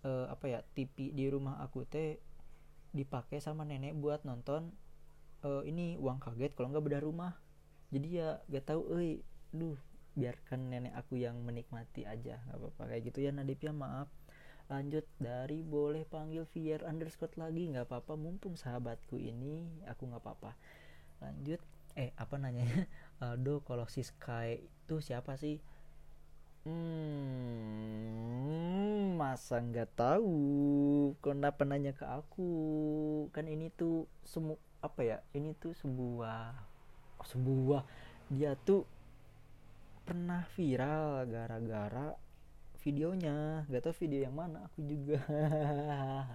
[0.09, 2.17] uh, apa ya TV di rumah aku teh
[2.97, 4.73] dipakai sama nenek buat nonton
[5.45, 7.37] uh, ini uang kaget kalau nggak beda rumah.
[7.93, 9.21] Jadi ya gak tahu eh
[9.53, 9.77] duh
[10.17, 12.83] biarkan nenek aku yang menikmati aja nggak apa-apa.
[12.89, 14.09] Kayak gitu ya Nadip ya maaf
[14.73, 17.69] lanjut dari boleh panggil VR underscore lagi.
[17.69, 20.57] Nggak apa-apa mumpung sahabatku ini aku nggak apa-apa.
[21.21, 21.61] Lanjut.
[21.93, 22.65] Eh apa nanya
[23.21, 25.61] Aldo kalau si Sky itu siapa sih?
[26.65, 28.23] Hmm
[29.23, 30.35] masa nggak tahu.
[31.21, 32.51] Kenapa nanya ke aku?
[33.31, 35.19] Kan ini tuh semu apa ya?
[35.37, 36.57] Ini tuh sebuah
[37.21, 37.83] oh, sebuah.
[38.33, 38.89] Dia tuh
[40.03, 42.19] pernah viral gara-gara
[42.83, 43.65] videonya.
[43.71, 45.23] Gak tau video yang mana aku juga.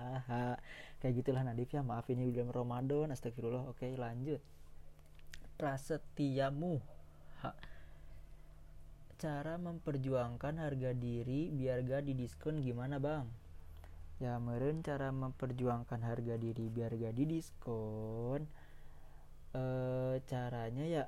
[1.04, 3.70] Kayak gitulah Nadif ya maaf ini bulan Ramadan astagfirullah.
[3.70, 4.42] Oke lanjut.
[5.60, 6.80] Prasetyamu.
[7.46, 7.52] Ha.
[9.18, 13.26] cara memperjuangkan harga diri biar gak didiskon gimana bang?
[14.18, 18.46] Ya meren cara memperjuangkan harga diri biar gak didiskon
[19.58, 19.64] e,
[20.26, 21.04] caranya ya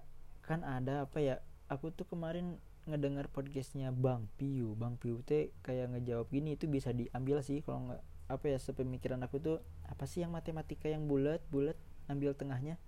[0.46, 1.36] kan ada apa ya
[1.70, 2.58] aku tuh kemarin
[2.90, 4.74] ngedengar podcastnya Bang Piu.
[4.74, 9.22] Bang Piu teh kayak ngejawab gini itu bisa diambil sih kalau nggak apa ya sepemikiran
[9.26, 11.78] aku tuh apa sih yang matematika yang bulat bulat
[12.10, 12.82] ambil tengahnya?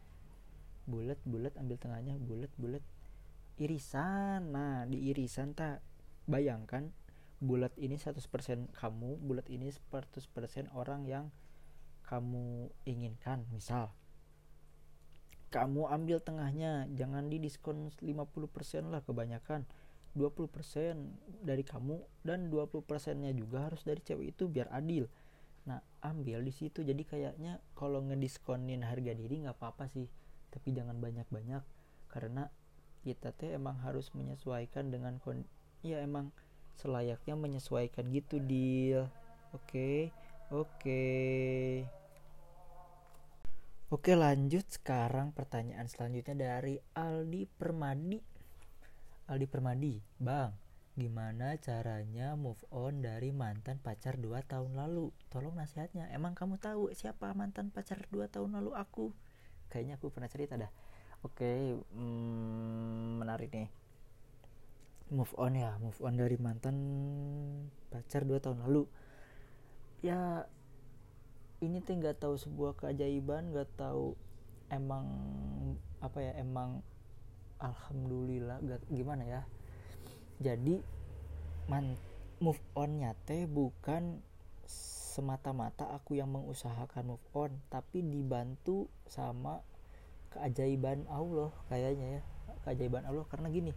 [0.89, 2.83] Bulat bulat ambil tengahnya bulat bulat.
[3.61, 4.49] Irisan.
[4.49, 5.85] Nah di irisan tak
[6.25, 6.89] bayangkan
[7.41, 10.21] bulat ini 100% kamu bulat ini 100%
[10.73, 11.29] orang yang
[12.05, 13.45] kamu inginkan.
[13.53, 13.93] Misal
[15.51, 19.67] kamu ambil tengahnya jangan di diskon 50% lah kebanyakan
[20.11, 25.07] 20% dari kamu dan 20 persennya juga harus dari cewek itu biar adil.
[25.67, 26.83] Nah ambil di situ.
[26.83, 30.11] Jadi kayaknya kalau ngediskonin harga diri nggak apa-apa sih.
[30.51, 31.63] Tapi jangan banyak-banyak.
[32.11, 32.51] Karena
[33.01, 35.41] kita teh emang harus menyesuaikan dengan kon
[35.81, 36.29] ya emang
[36.77, 39.09] selayaknya menyesuaikan gitu deal
[39.55, 39.65] oke?
[39.65, 39.99] Okay?
[40.51, 40.67] oke.
[40.77, 41.87] Okay.
[43.91, 48.30] Oke lanjut sekarang pertanyaan selanjutnya dari Aldi Permadi
[49.31, 50.59] Aldi Permadi, Bang,
[50.99, 55.07] gimana caranya move on dari mantan pacar 2 tahun lalu?
[55.31, 56.11] Tolong nasihatnya.
[56.11, 59.15] Emang kamu tahu siapa mantan pacar 2 tahun lalu aku?
[59.71, 60.67] Kayaknya aku pernah cerita dah.
[61.23, 63.71] Oke, hmm, menarik nih.
[65.15, 66.75] Move on ya, move on dari mantan
[67.87, 68.83] pacar 2 tahun lalu.
[70.03, 70.43] Ya
[71.63, 74.19] ini tuh nggak tahu sebuah keajaiban, nggak tahu
[74.67, 75.07] emang
[76.03, 76.83] apa ya, emang
[77.61, 79.41] alhamdulillah gak, gimana ya?
[80.41, 80.81] Jadi
[81.69, 81.93] man
[82.41, 84.19] move onnya teh bukan
[84.65, 89.61] semata-mata aku yang mengusahakan move on tapi dibantu sama
[90.33, 92.21] keajaiban Allah kayaknya ya
[92.65, 93.23] keajaiban Allah.
[93.29, 93.71] Karena gini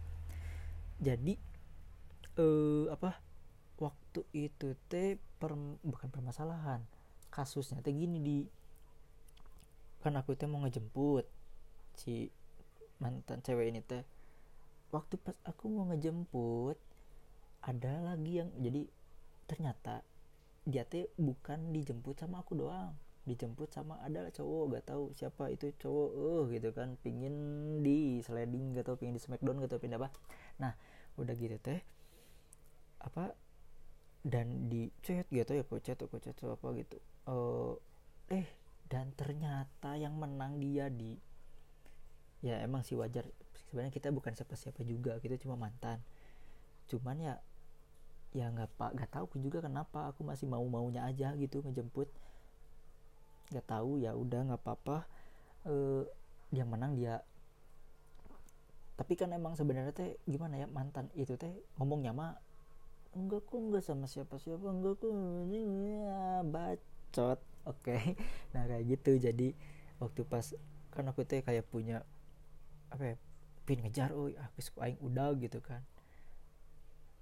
[0.99, 1.37] jadi
[2.35, 3.19] eh apa
[3.79, 6.81] waktu itu teh per, bukan permasalahan
[7.29, 8.37] kasusnya teh gini di
[9.99, 11.27] kan aku teh mau ngejemput
[11.99, 12.31] si
[12.99, 14.03] mantan cewek ini teh.
[14.93, 16.77] Waktu pas aku mau ngejemput
[17.65, 18.87] ada lagi yang jadi
[19.49, 20.05] ternyata
[20.65, 22.95] dia teh bukan dijemput sama aku doang.
[23.25, 26.89] Dijemput sama ada cowok gak tahu siapa itu cowok eh uh, gitu kan.
[27.01, 27.35] Pingin
[27.81, 30.13] di sliding gak tau pingin di smackdown gak tau pindah apa.
[30.61, 30.73] Nah
[31.17, 31.81] udah gitu teh
[33.01, 33.33] apa
[34.25, 36.97] dan di chat gitu ya kok chat kok chat apa gitu.
[37.25, 37.73] Uh,
[38.29, 38.45] eh
[38.85, 41.17] dan ternyata yang menang dia di
[42.45, 43.25] ya emang sih wajar.
[43.65, 45.97] Sebenarnya kita bukan siapa-siapa juga kita cuma mantan.
[46.85, 47.35] Cuman ya
[48.37, 50.13] ya nggak pak nggak tahu juga kenapa.
[50.13, 52.05] Aku masih mau maunya aja gitu ngejemput.
[53.49, 55.09] Nggak tahu ya udah nggak apa-apa.
[55.65, 56.05] Uh,
[56.53, 57.25] yang menang dia.
[58.95, 62.37] Tapi kan emang sebenarnya teh gimana ya mantan itu teh ngomongnya mah
[63.17, 65.09] enggak kok enggak sama siapa siapa enggak kok.
[65.49, 67.41] Ya, bacot.
[67.65, 67.97] Oke.
[67.97, 68.03] Okay.
[68.53, 69.17] nah kayak gitu.
[69.17, 69.57] Jadi
[69.97, 70.53] waktu pas
[70.93, 72.05] kan aku teh kayak punya
[72.95, 73.15] apa ya
[73.67, 75.83] pin ngejar oh aku suka aing udah gitu kan.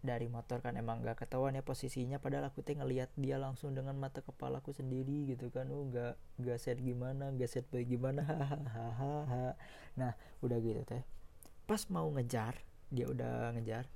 [0.04, 3.96] Dari motor kan emang gak ketahuan ya posisinya padahal aku teh ngelihat dia langsung dengan
[3.96, 5.72] mata kepalaku sendiri gitu kan.
[5.72, 8.22] Oh gak set gimana gak set boy gimana
[8.76, 9.56] hahaha.
[9.96, 10.12] Nah
[10.44, 11.02] udah gitu teh.
[11.64, 12.60] Pas mau ngejar
[12.94, 13.90] dia udah ngejar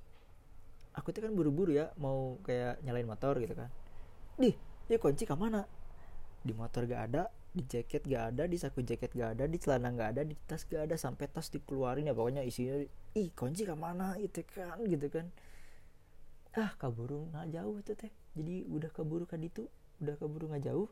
[0.98, 3.70] aku tuh kan buru-buru ya mau kayak nyalain motor gitu kan.
[4.34, 4.50] Di
[4.90, 5.62] ya kunci ke mana
[6.42, 9.88] di motor gak ada di jaket gak ada di saku jaket gak ada di celana
[9.96, 12.76] gak ada di tas gak ada sampai tas dikeluarin ya pokoknya isinya
[13.16, 14.78] ih kunci ke mana itu kan?
[14.84, 15.26] gitu kan.
[16.56, 18.12] Ah kaburu nggak jauh itu teh.
[18.36, 19.66] Jadi udah kaburu kan itu
[19.98, 20.88] udah kaburu nggak jauh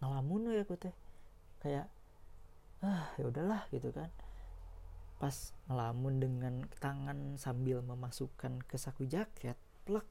[0.00, 0.94] ngalamun ya aku teh.
[1.60, 1.86] Kayak
[2.80, 4.08] ah ya udahlah gitu kan.
[5.20, 10.06] Pas ngelamun dengan tangan sambil memasukkan ke saku jaket plek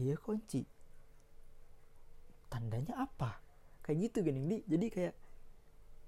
[0.00, 0.64] iya kunci
[2.52, 3.40] tandanya apa?
[3.80, 5.14] Kayak gitu gini di jadi kayak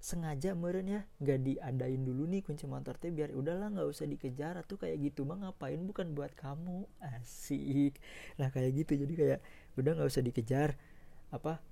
[0.04, 4.61] sengaja meren ya nggak diadain dulu nih kunci motor teh biar udahlah nggak usah dikejar
[4.68, 5.24] tuh kayak gitu.
[5.24, 5.80] Mah ngapain?
[5.80, 6.85] Bukan buat kamu.
[7.00, 7.96] Asik.
[8.37, 9.00] Lah kayak gitu.
[9.00, 9.40] Jadi kayak
[9.80, 10.76] udah nggak usah dikejar.
[11.33, 11.64] Apa?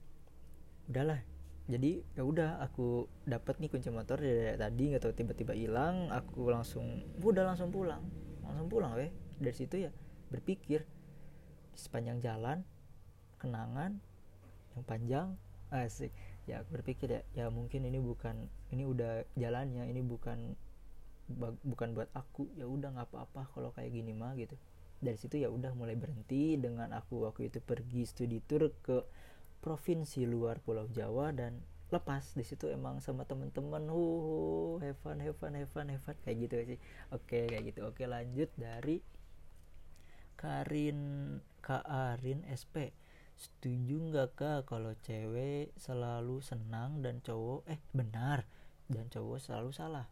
[0.89, 1.21] Udahlah.
[1.69, 6.49] Jadi ya udah aku dapat nih kunci motor dari tadi nggak tahu tiba-tiba hilang aku
[6.49, 8.01] langsung udah langsung pulang.
[8.41, 9.13] Langsung pulang weh.
[9.37, 9.93] Dari situ ya
[10.33, 10.89] berpikir
[11.77, 12.65] sepanjang jalan
[13.37, 14.01] kenangan
[14.77, 15.29] yang panjang
[15.73, 16.13] asik.
[16.45, 20.55] Ya aku berpikir ya ya mungkin ini bukan ini udah jalannya ini bukan
[21.65, 22.53] bukan buat aku.
[22.59, 24.59] Ya udah nggak apa-apa kalau kayak gini mah gitu.
[25.03, 29.03] Dari situ ya udah mulai berhenti dengan aku waktu itu pergi studi tour ke
[29.63, 32.35] provinsi luar Pulau Jawa dan lepas.
[32.35, 34.03] Di situ emang sama temen-temen hu
[34.83, 36.79] have fun have fun have kayak gitu sih.
[37.11, 37.87] Oke kayak gitu.
[37.89, 39.03] Oke lanjut dari
[40.37, 43.02] Karin Kak Arin SP
[43.39, 48.47] setuju nggak kak kalau cewek selalu senang dan cowok eh benar
[48.89, 50.07] dan cowok selalu salah?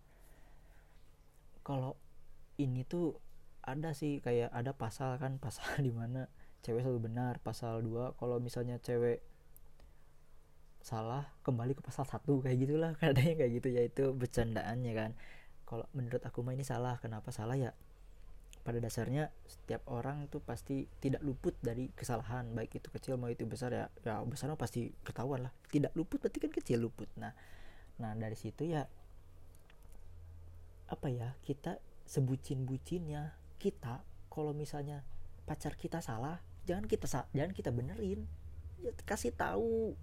[1.62, 1.96] Kalau
[2.56, 3.16] ini tuh
[3.60, 6.26] ada sih kayak ada pasal kan pasal di mana
[6.60, 9.24] cewek selalu benar pasal 2 kalau misalnya cewek
[10.80, 12.92] salah kembali ke pasal satu kayak gitulah.
[13.00, 15.10] Kadang kayak gitu ya itu bercandaannya kan.
[15.68, 16.96] Kalau menurut aku mah ini salah.
[16.98, 17.70] Kenapa salah ya
[18.70, 23.42] pada dasarnya setiap orang tuh pasti tidak luput dari kesalahan baik itu kecil mau itu
[23.50, 25.52] besar ya ya besar pasti ketahuan lah.
[25.74, 27.10] Tidak luput berarti kan kecil luput.
[27.18, 27.34] Nah
[27.98, 28.86] nah dari situ ya
[30.86, 35.02] apa ya kita sebucin bucinnya kita kalau misalnya
[35.50, 36.38] pacar kita salah
[36.70, 38.30] jangan kita jangan kita benerin.
[38.86, 39.98] Ya, kasih tahu.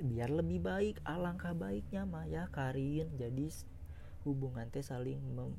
[0.00, 3.12] Biar lebih baik alangkah baiknya mah ya Karin.
[3.20, 3.52] Jadi
[4.24, 5.52] hubungan teh saling mem,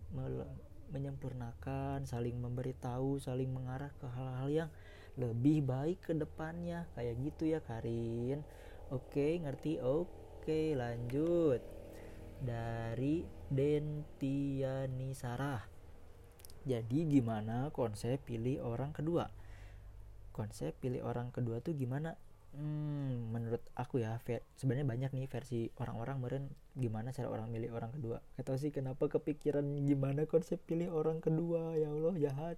[0.93, 4.69] menyempurnakan saling memberitahu saling mengarah ke hal-hal yang
[5.17, 6.85] lebih baik ke depannya.
[6.93, 8.45] Kayak gitu ya Karin.
[8.93, 9.81] Oke ngerti?
[9.81, 11.59] Oke lanjut.
[12.39, 15.73] Dari Dentiani Sarah
[16.63, 19.27] jadi gimana konsep pilih orang kedua?
[20.31, 22.15] Konsep pilih orang kedua tuh gimana?
[22.55, 24.15] Hmm, menurut aku ya
[24.55, 28.21] sebenarnya banyak nih versi orang-orang meren gimana cara orang milih orang kedua.
[28.37, 31.77] Atau sih kenapa kepikiran gimana konsep pilih orang kedua.
[31.77, 32.57] Ya Allah jahat.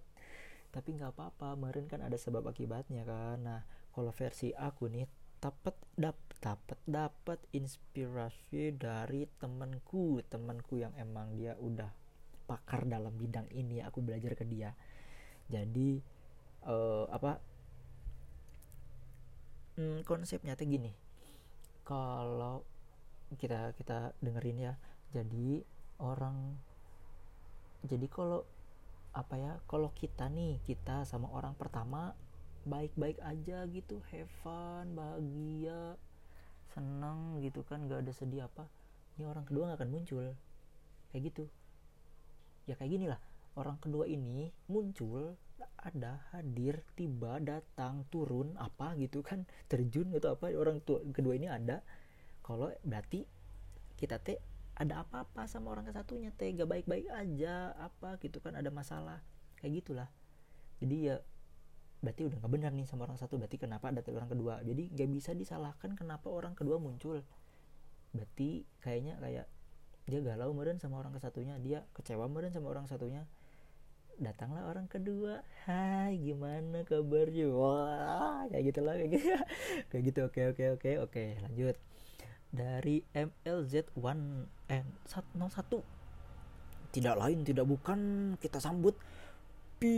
[0.71, 3.43] Tapi nggak apa-apa meren kan ada sebab akibatnya kan.
[3.43, 3.61] Nah
[3.91, 5.07] kalau versi aku nih
[5.39, 10.23] dapat dapat dapat inspirasi dari temanku.
[10.27, 11.91] Temanku yang emang dia udah
[12.45, 14.71] pakar dalam bidang ini aku belajar ke dia.
[15.51, 15.99] Jadi
[16.65, 17.37] uh, apa
[19.75, 20.91] hmm, konsepnya tuh gini.
[21.85, 22.74] Kalau
[23.33, 24.73] kita kita dengerin ya.
[25.13, 25.63] Jadi
[26.01, 26.57] orang
[27.85, 28.45] jadi kalau
[29.15, 32.11] apa ya kalau kita nih kita sama orang pertama
[32.67, 35.95] baik-baik aja gitu have fun bahagia
[36.73, 38.67] senang gitu kan gak ada sedih apa
[39.15, 40.25] ini orang kedua gak akan muncul.
[41.11, 41.43] Kayak gitu.
[42.67, 43.21] Ya kayak gini lah
[43.55, 45.39] orang kedua ini muncul
[45.79, 51.47] ada hadir tiba datang turun apa gitu kan terjun atau apa orang tua kedua ini
[51.47, 51.79] ada
[52.45, 53.25] kalau berarti
[53.97, 54.37] kita teh
[54.77, 59.25] ada apa-apa sama orang kesatunya teh gak baik-baik aja apa gitu kan ada masalah
[59.57, 60.13] kayak gitulah.
[60.77, 61.17] Jadi ya
[62.05, 64.61] berarti udah gak benar nih sama orang satu berarti kenapa ada orang kedua?
[64.61, 67.25] Jadi gak bisa disalahkan kenapa orang kedua muncul.
[68.13, 69.49] Berarti kayaknya kayak
[70.05, 73.25] dia galau meren sama orang kesatunya dia kecewa meren sama orang satunya.
[74.21, 77.47] Datanglah orang kedua hai gimana kabarnya?
[77.49, 79.33] Wah kayak gitu lah kayak gitu.
[79.89, 81.79] Kayak gitu oke oke oke oke lanjut
[82.55, 83.91] dari MLZ1
[84.71, 87.99] eh 101 tidak lain tidak bukan
[88.39, 88.95] kita sambut
[89.75, 89.91] piu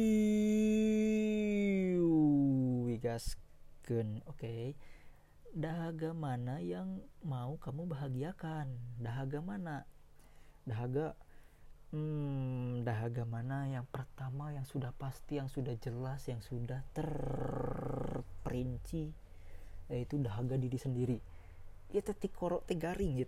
[2.90, 4.42] wigaskeun oke.
[4.42, 4.74] Okay.
[5.54, 8.74] dahaga mana yang mau kamu bahagiakan?
[8.98, 9.86] Dahaga mana?
[10.66, 11.14] Dahaga
[11.94, 19.14] hmm, dahaga mana yang pertama yang sudah pasti yang sudah jelas yang sudah terperinci
[19.88, 21.24] yaitu dahaga diri sendiri
[21.92, 23.28] ya tadi korok teh garing ya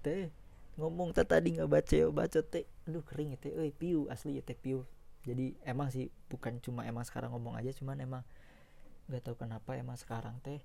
[0.80, 4.88] ngomong tadi nggak baca baca teh aduh kering gitu eh piu asli ya teh piu.
[5.28, 8.24] Jadi emang sih bukan cuma emang sekarang ngomong aja cuman emang
[9.12, 10.64] nggak tahu kenapa emang sekarang teh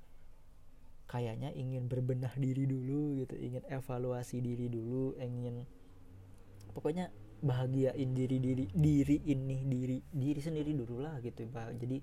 [1.10, 5.66] kayaknya ingin berbenah diri dulu gitu ingin evaluasi diri dulu ingin
[6.72, 7.10] pokoknya
[7.44, 12.00] bahagiain diri diri diri ini diri diri sendiri dulu lah gitu bah jadi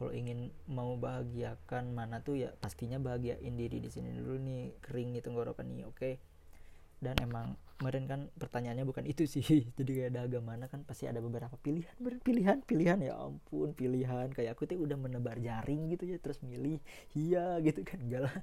[0.00, 5.12] kalau ingin mau bahagiakan mana tuh ya pastinya bahagiain diri di sini dulu nih kering
[5.12, 6.00] nih tenggorokan nih oke?
[6.00, 6.14] Okay?
[7.00, 9.40] dan emang kemarin kan pertanyaannya bukan itu sih
[9.80, 13.00] jadi kayak ada agama mana kan pasti ada beberapa pilihan pilihan pilihan.
[13.00, 14.28] Ya ampun pilihan.
[14.36, 16.76] Kayak aku tuh udah menebar jaring gitu ya terus milih
[17.16, 18.34] iya gitu kan enggak lah.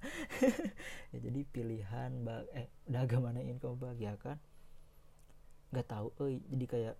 [1.14, 2.12] Ya jadi pilihan
[2.58, 4.41] eh udah agama mana ingin kamu bahagiakan?
[5.70, 6.41] Nggak tahu eh.
[6.49, 6.95] Jadi kayak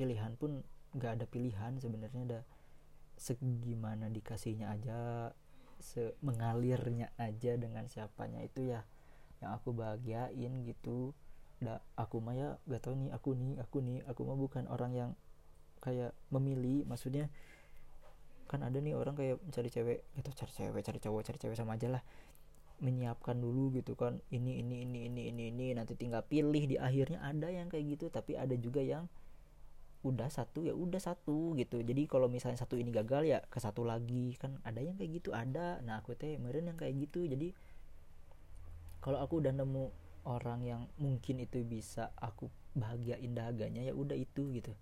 [0.00, 0.64] pilihan pun
[0.96, 2.40] nggak ada pilihan sebenarnya ada
[3.24, 4.98] segimana dikasihnya aja
[5.80, 8.44] se mengalirnya aja dengan siapanya.
[8.44, 8.84] Itu ya
[9.40, 11.16] yang aku bahagiain gitu.
[11.56, 14.04] Da aku mah ya gak tau nih aku nih aku nih.
[14.04, 15.10] Aku mah bukan orang yang
[15.80, 16.84] kayak memilih.
[16.84, 17.32] Maksudnya
[18.44, 21.80] kan ada nih orang kayak mencari cewek gitu cari cewek cari cowok cari cewek sama
[21.80, 22.02] aja lah.
[22.84, 24.20] Menyiapkan dulu gitu kan.
[24.28, 25.66] Ini ini ini ini ini ini.
[25.72, 28.12] Nanti tinggal pilih di akhirnya ada yang kayak gitu.
[28.12, 29.08] Tapi ada juga yang
[30.04, 31.80] udah satu ya udah satu gitu.
[31.80, 34.36] Jadi kalau misalnya satu ini gagal ya ke satu lagi.
[34.36, 35.80] Kan ada yang kayak gitu ada.
[35.80, 37.24] Nah aku teh meren yang kayak gitu.
[37.24, 37.56] Jadi
[39.00, 39.88] kalau aku udah nemu
[40.28, 44.76] orang yang mungkin itu bisa aku bahagiain dahaganya ya udah itu gitu.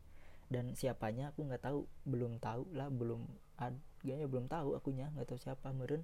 [0.51, 1.87] Dan siapanya aku nggak tahu.
[2.03, 3.23] Belum tahu lah belum
[3.63, 5.07] adanya belum tahu akunya.
[5.15, 5.71] Nggak tahu siapa.
[5.71, 6.03] Meren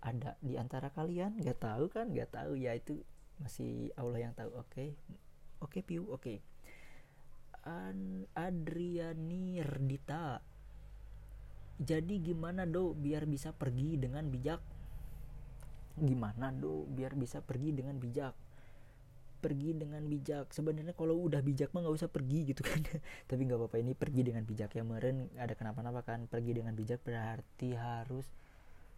[0.00, 1.36] ada di antara kalian.
[1.36, 2.08] Nggak tahu kan?
[2.08, 2.56] Nggak tahu.
[2.56, 3.04] Ya itu
[3.44, 4.56] masih Allah yang tahu.
[4.56, 4.72] Oke.
[4.72, 4.88] Okay.
[5.60, 6.08] oke okay, piu.
[6.08, 6.40] Oke.
[6.40, 6.53] okay.
[8.34, 10.54] Adriani Rdita
[11.80, 14.62] jadi gimana do biar bisa pergi dengan bijak?
[15.98, 18.34] Gimana do biar bisa pergi dengan bijak?
[19.42, 20.54] Pergi dengan bijak.
[20.54, 22.78] Sebenarnya kalau udah bijak mah nggak usah pergi gitu kan.
[23.28, 24.70] Tapi nggak apa-apa ini pergi dengan bijak.
[24.78, 28.30] Ya meren ada kenapa-napa kan pergi dengan bijak berarti harus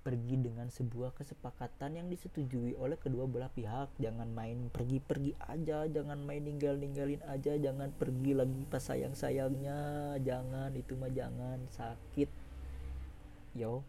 [0.07, 3.91] pergi dengan sebuah kesepakatan yang disetujui oleh kedua belah pihak.
[3.99, 10.15] Jangan main pergi-pergi aja jangan main ninggal-ninggalin aja jangan pergi lagi pas sayang-sayangnya.
[10.23, 12.31] Jangan itu mah jangan sakit.
[13.59, 13.83] Yo.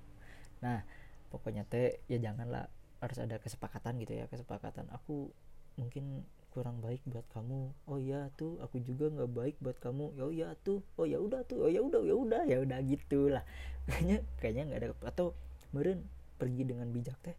[0.65, 0.82] Nah
[1.30, 2.65] pokoknya teh ya janganlah
[2.97, 4.89] harus ada kesepakatan gitu ya kesepakatan.
[4.97, 5.30] Aku
[5.78, 7.70] mungkin kurang baik buat kamu.
[7.86, 10.18] Oh ya tuh aku juga nggak baik buat kamu.
[10.18, 13.45] Ya ya tuh oh ya udah tuh oh ya udah ya udah ya udah gitulah.
[13.86, 15.38] Kayaknya kayaknya nggak ada atau
[15.76, 16.07] meren
[16.38, 17.38] pergi dengan bijak teh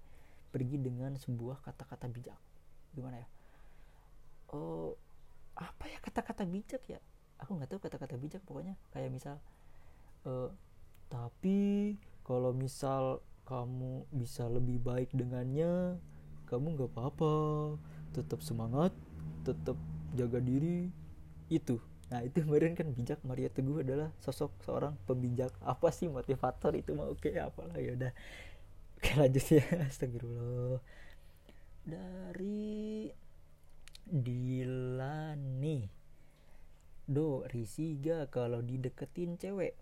[0.48, 2.40] pergi dengan sebuah kata-kata bijak.
[2.96, 3.28] Gimana ya?
[4.52, 4.96] Oh
[5.58, 7.00] apa ya kata-kata bijak ya?
[7.38, 8.74] Aku nggak tahu kata-kata bijak pokoknya.
[8.90, 9.36] Kayak misal
[10.24, 10.50] uh,
[11.08, 15.96] tapi kalau misal kamu bisa lebih baik dengannya
[16.48, 17.34] kamu nggak apa-apa.
[18.16, 18.92] Tetap semangat
[19.44, 19.76] tetap
[20.16, 20.88] jaga diri.
[21.48, 25.52] Itu Nah itu kemarin kan bijak Maria Teguh adalah sosok seorang pembijak.
[25.60, 27.08] Apa sih motivator itu mah?
[27.12, 28.12] Oke apalah ya udah.
[28.96, 29.64] Oke lanjut ya.
[29.92, 30.80] Astagfirullah.
[31.84, 33.12] Dari
[34.08, 35.78] Dilani.
[37.08, 39.76] Do risiga kalau dideketin cewek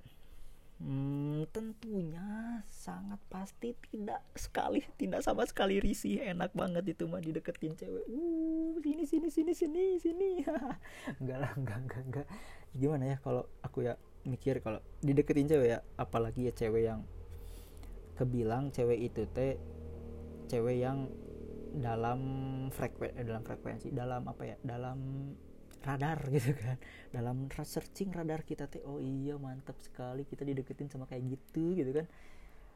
[0.77, 7.73] Hmm, tentunya sangat pasti tidak sekali tidak sama sekali risih enak banget itu mah dideketin
[7.73, 8.05] cewek.
[8.13, 10.31] Uh sini sini sini sini sini.
[11.21, 12.27] Enggak lah enggak enggak enggak.
[12.77, 13.97] Gimana ya kalau aku ya
[14.29, 17.01] mikir kalau dideketin cewek ya apalagi ya cewek yang
[18.21, 19.57] kebilang cewek itu teh
[20.53, 21.09] cewek yang
[21.77, 22.21] dalam
[22.73, 24.99] frekuensi eh, dalam frekuensi dalam apa ya dalam
[25.87, 26.77] radar gitu kan.
[27.15, 31.95] Dalam searching radar kita teh oh iya mantap sekali kita dideketin sama kayak gitu gitu
[31.95, 32.07] kan.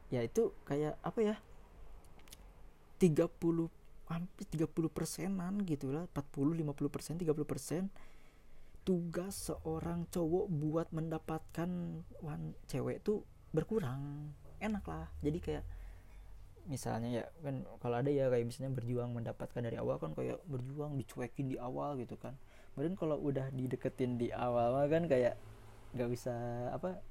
[0.07, 1.35] Ya itu kayak apa ya
[3.03, 3.27] 30
[4.11, 7.83] hampir 30 persenan gitu lah 40 50 persen 30 persen
[8.81, 11.69] tugas seorang cowok buat mendapatkan
[12.25, 15.07] wan cewek tuh berkurang enak lah.
[15.21, 15.65] Jadi kayak
[16.69, 20.93] misalnya ya kan kalau ada ya kayak misalnya berjuang mendapatkan dari awal kan kayak berjuang
[20.97, 22.37] dicuekin di awal gitu kan
[22.71, 25.35] kemudian kalau udah dideketin di awal kan kayak
[25.91, 26.33] nggak bisa
[26.71, 27.03] apa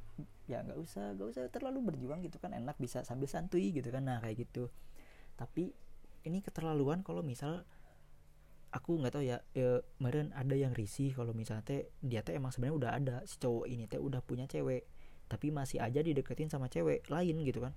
[0.49, 4.03] ya nggak usah nggak usah terlalu berjuang gitu kan enak bisa sambil santuy gitu kan
[4.05, 4.73] nah kayak gitu.
[5.37, 5.73] Tapi
[6.27, 7.65] ini keterlaluan kalau misal
[8.71, 12.55] aku nggak tahu ya, ya kemarin ada yang risih kalau misalnya teh dia teh emang
[12.55, 14.87] sebenarnya udah ada si cowok ini teh udah punya cewek
[15.31, 17.75] tapi masih aja dideketin sama cewek lain gitu kan.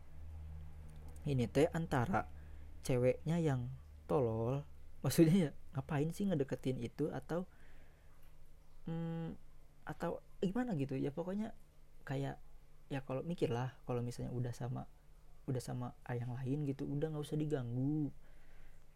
[1.24, 2.26] Ini teh antara
[2.84, 3.70] ceweknya yang
[4.10, 4.66] tolol
[5.04, 7.50] maksudnya ya ngapain sih ngedeketin itu atau
[8.88, 9.36] hmm,
[9.88, 10.96] atau gimana gitu?
[11.00, 11.56] Ya pokoknya
[12.04, 12.40] kayak
[12.92, 14.86] ya kalau mikir lah kalau misalnya udah sama
[15.44, 18.12] udah sama ayang lain gitu udah nggak usah diganggu.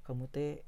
[0.07, 0.63] Kamu teh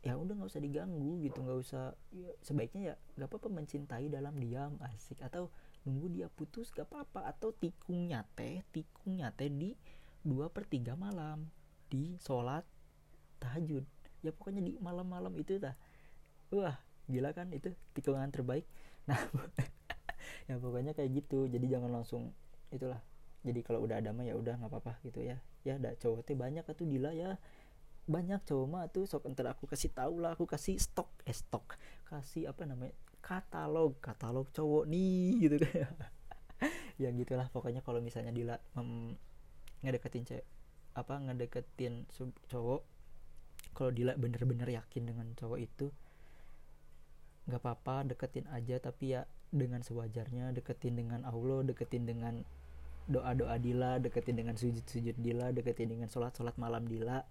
[0.00, 4.34] ya udah nggak usah diganggu gitu nggak usah ya, sebaiknya ya nggak apa-apa mencintai dalam
[4.38, 5.22] diam asik.
[5.22, 5.54] Atau
[5.86, 7.30] nunggu dia putus gak apa-apa.
[7.30, 9.78] Atau tikungnya teh tikungnya teh di
[10.20, 11.48] dua per tiga malam
[11.90, 12.66] di sholat
[13.38, 13.86] tahajud.
[14.20, 15.72] Ya pokoknya di malam-malam itu dah.
[16.52, 16.76] Wah
[17.10, 18.64] gila kan itu tikungan terbaik.
[19.10, 19.18] Nah
[20.46, 21.50] ya pokoknya kayak gitu.
[21.50, 22.30] Jadi jangan langsung
[22.70, 23.00] itulah.
[23.42, 25.40] Jadi kalau udah ada mah ya udah nggak apa-apa gitu ya.
[25.66, 27.40] Ya ada cowok teh banyak tuh gila ya.
[28.06, 31.74] Banyak cowok mah tuh sok entar aku kasih tahu lah aku kasih stok eh stok.
[32.06, 35.90] Kasih apa namanya katalog katalog cowok nih gitu kan.
[37.00, 39.16] Ya gitulah pokoknya kalau misalnya dila mem,
[39.80, 40.44] ngedeketin cewek
[40.92, 42.04] apa ngedeketin
[42.50, 42.84] cowok
[43.72, 45.94] kalau Dila bener-bener yakin dengan cowok itu
[47.50, 52.46] nggak apa-apa deketin aja tapi ya dengan sewajarnya deketin dengan Allah deketin dengan
[53.10, 57.26] doa-doa Dila deketin dengan sujud-sujud Dila deketin dengan sholat-sholat malam Dila.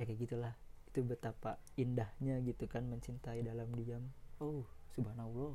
[0.00, 0.56] Ya kayak gitulah.
[0.88, 4.08] Itu betapa indahnya gitu kan mencintai dalam diam.
[4.40, 4.64] Oh
[4.96, 5.52] subhanallah.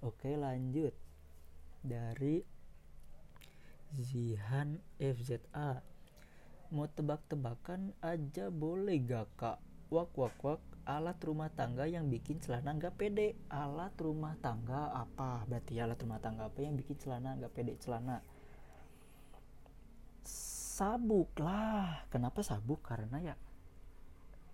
[0.00, 0.96] Oke lanjut.
[1.84, 2.40] Dari
[3.92, 5.84] Zihan FZA
[6.72, 9.58] mau tebak-tebakan aja boleh gak kak?
[9.92, 13.38] Wak wak wak alat rumah tangga yang bikin celana nggak pede.
[13.48, 15.46] Alat rumah tangga apa?
[15.46, 17.78] Berarti alat rumah tangga apa yang bikin celana nggak pede?
[17.78, 18.22] Celana
[20.26, 22.06] sabuk lah.
[22.10, 22.82] Kenapa sabuk?
[22.82, 23.34] Karena ya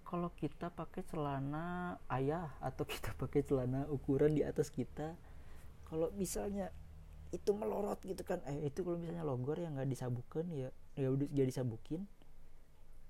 [0.08, 5.12] kalau kita pakai celana ayah atau kita pakai celana ukuran di atas kita
[5.84, 6.72] kalau misalnya
[7.28, 11.28] itu melorot gitu kan eh itu kalau misalnya logor yang nggak disabukan ya ya udah
[11.28, 12.08] jadi sabukin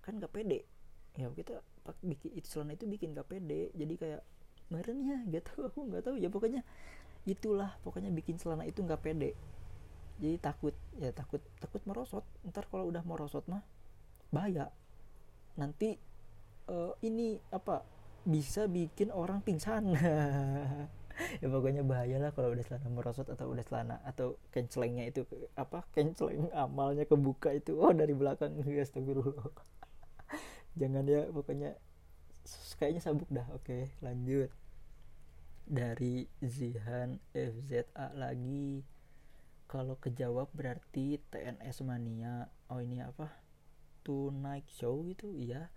[0.02, 0.66] kan nggak pede.
[1.14, 1.62] Ya kita
[2.00, 3.72] bikin itu celana itu bikin nggak pede.
[3.72, 4.22] Jadi kayak
[4.68, 6.16] merenya gak tahu aku nggak tahu.
[6.20, 6.62] Ya pokoknya
[7.28, 9.32] itulah pokoknya bikin celana itu nggak pede.
[10.18, 12.24] Jadi takut ya takut takut merosot.
[12.46, 13.62] Ntar kalau udah merosot mah
[14.34, 14.70] bahaya.
[15.56, 15.98] Nanti
[16.68, 17.82] uh, ini apa
[18.28, 19.94] bisa bikin orang pingsan.
[21.42, 25.26] Ya pokoknya bahaya lah kalau udah celana merosot atau udah celana atau kencelengnya itu
[25.58, 27.74] apa kenceleng amalnya kebuka itu.
[27.74, 28.54] Oh dari belakang
[28.86, 29.50] astagfirullah
[30.78, 31.74] jangan ya pokoknya
[32.78, 33.44] kayaknya sabuk dah.
[33.52, 34.48] Oke lanjut.
[35.68, 38.86] Dari Zihan FZA lagi.
[39.68, 42.48] Kalau kejawab berarti TNS mania.
[42.72, 43.28] Oh ini apa?
[44.00, 45.36] Tonight show gitu?
[45.36, 45.68] Iya.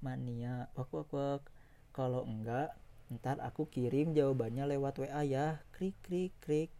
[0.00, 0.72] Mania.
[0.78, 1.42] Wak wak
[1.94, 2.74] kalau enggak
[3.12, 5.60] ntar aku kirim jawabannya lewat WA ya.
[5.76, 6.72] Krik krik krik.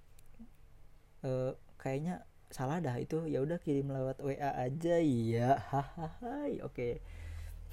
[1.20, 3.28] E, kayaknya salah dah itu.
[3.28, 4.96] Ya udah kirim lewat WA aja.
[5.04, 6.48] Ya hahaha.
[6.64, 6.72] Oke.
[6.72, 6.94] okay.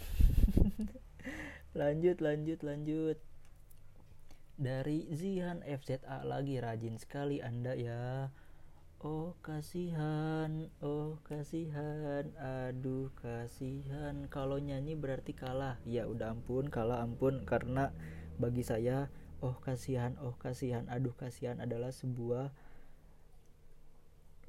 [1.79, 3.17] lanjut lanjut lanjut.
[4.61, 8.29] Dari Zihan FZA lagi rajin sekali anda ya.
[9.01, 14.29] Oh kasihan, oh kasihan, aduh kasihan.
[14.29, 15.81] Kalau nyanyi berarti kalah.
[15.89, 17.41] Ya udah ampun, kalah ampun.
[17.41, 17.89] Karena
[18.37, 19.09] bagi saya
[19.41, 20.85] oh kasihan oh kasihan.
[20.93, 22.53] Aduh kasihan adalah sebuah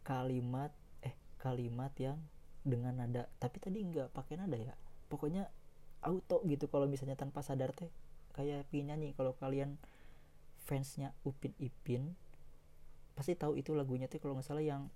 [0.05, 2.20] kalimat eh kalimat yang
[2.61, 3.32] dengan nada.
[3.40, 4.76] Tapi tadi nggak pakai nada ya
[5.12, 5.52] pokoknya
[6.00, 7.92] auto gitu kalau misalnya tanpa sadar teh
[8.32, 9.12] kayak pengen nyanyi.
[9.12, 9.76] Kalau kalian
[10.64, 12.16] fansnya Upin Ipin
[13.12, 14.88] pasti tahu itu lagunya tuh kalau nggak salah yang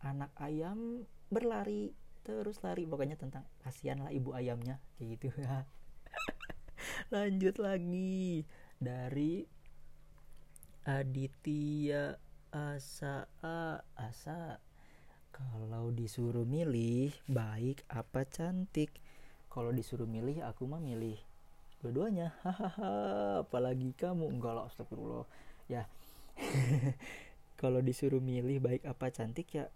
[0.00, 1.92] anak ayam berlari
[2.22, 2.86] terus lari.
[2.86, 5.28] Pokoknya tentang kasihan lah ibu ayamnya kayak gitu.
[7.14, 8.46] Lanjut lagi.
[8.80, 9.44] Dari
[10.88, 12.16] Aditya
[12.48, 13.28] Asa
[13.92, 14.56] Asa.
[15.30, 19.00] Kalau disuruh milih baik apa cantik
[19.50, 21.18] kalau disuruh milih aku mah milih
[21.82, 22.38] dua-duanya.
[22.46, 22.94] Hahaha
[23.42, 24.30] apalagi kamu.
[24.30, 25.26] Enggak lah astagfirullah.
[25.66, 25.90] Ya.
[27.60, 29.66] Kalau disuruh milih baik apa cantik ya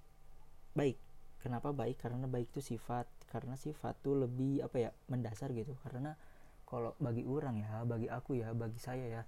[0.79, 0.97] baik.
[1.43, 2.01] Kenapa baik?
[2.01, 3.05] Karena baik itu sifat.
[3.29, 5.77] Karena sifat tuh lebih apa ya mendasar gitu.
[5.83, 6.17] Karena
[6.65, 9.23] kalau bagi orang ya bagi aku ya bagi saya ya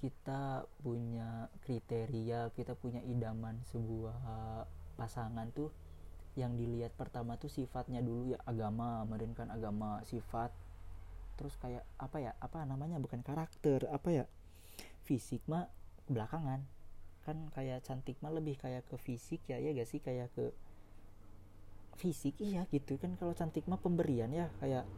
[0.00, 4.16] kita punya kriteria kita punya idaman sebuah
[4.96, 5.70] pasangan tuh
[6.40, 9.04] yang dilihat pertama tuh sifatnya dulu ya agama
[9.36, 10.48] kan agama sifat.
[11.36, 14.24] Terus kayak apa ya apa namanya bukan karakter apa ya
[15.04, 15.68] fisik mah
[16.08, 16.64] belakangan.
[17.28, 20.00] Kan kayak cantik mah lebih kayak ke fisik ya ya gak sih?
[20.00, 20.48] Kayak ke
[22.00, 23.20] fisik iya gitu kan.
[23.20, 24.88] Kalau cantik mah pemberian ya kayak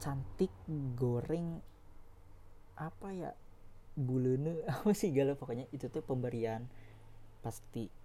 [0.00, 0.52] cantik
[0.96, 1.60] goreng
[2.80, 3.30] apa ya
[3.92, 6.64] bulene apa sih galau pokoknya itu tuh pemberian.
[7.44, 7.99] Pasti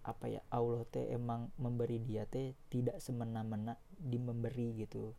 [0.00, 5.12] apa ya Allah teh emang memberi dia teh tidak semena-mena di memberi gitu.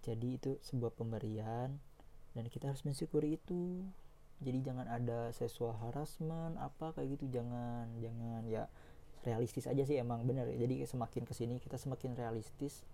[0.00, 1.76] Jadi itu sebuah pemberian
[2.32, 3.84] dan kita harus mensyukuri itu.
[4.38, 8.70] Jadi jangan ada sesuatu harassment apa kayak gitu jangan jangan ya
[9.26, 12.86] realistis aja sih emang bener jadi semakin ke sini kita semakin realistis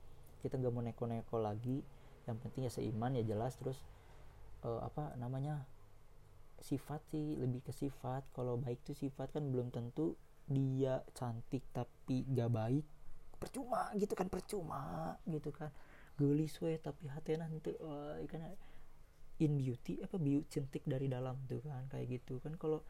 [0.45, 1.81] kita gak mau neko-neko lagi.
[2.29, 3.57] Yang penting ya seiman ya jelas.
[3.57, 3.81] Terus
[4.61, 5.65] uh, apa namanya
[6.61, 8.29] sifat sih lebih ke sifat.
[8.37, 12.87] Kalau baik tuh sifat kan belum tentu dia cantik tapi gak baik
[13.45, 15.69] percuma gitu kan percuma gitu kan.
[16.17, 18.55] Gelis we tapi hati nanti uh, ikan.
[19.43, 22.55] In beauty apa beauty cantik dari dalam tuh kan kayak gitu kan.
[22.55, 22.81] Kalau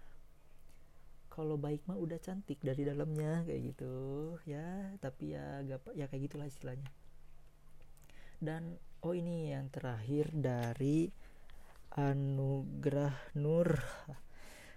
[1.33, 3.95] kalau baik mah udah cantik dari dalamnya kayak gitu.
[4.47, 6.87] Ya tapi ya gak ya kayak gitulah istilahnya.
[8.39, 11.09] Dan oh ini yang terakhir dari
[11.97, 13.81] Anugerah Nur.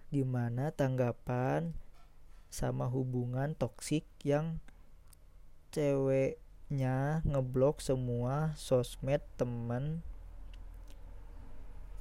[0.08, 1.76] Gimana tanggapan
[2.58, 4.58] sama hubungan toksik yang
[5.70, 10.02] ceweknya ngeblok semua sosmed teman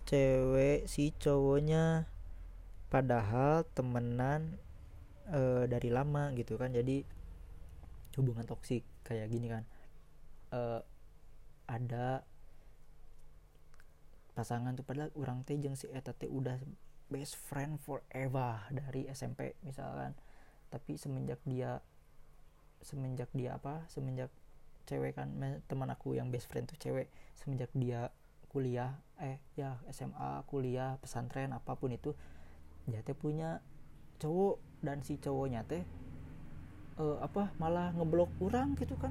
[0.08, 2.08] cewek si cowoknya.
[2.88, 4.56] Padahal temenan
[5.28, 6.72] e, dari lama gitu kan.
[6.72, 7.04] Jadi
[8.16, 9.68] hubungan toksik kayak gini kan.
[10.56, 10.80] E,
[11.68, 12.24] ada
[14.32, 16.56] pasangan tuh padahal orang teh jeng si eta teh udah
[17.12, 20.12] best friend forever dari SMP misalkan
[20.72, 21.80] tapi semenjak dia
[22.82, 24.30] semenjak dia apa semenjak
[24.86, 25.32] cewek kan
[25.66, 28.14] teman aku yang best friend tuh cewek semenjak dia
[28.46, 32.14] kuliah eh ya SMA kuliah pesantren apa pun itu
[32.86, 33.60] dia teh punya
[34.22, 34.62] cowok.
[34.80, 35.82] Dan si cowoknya teh
[37.02, 39.10] uh, apa malah ngeblok orang gitu kan.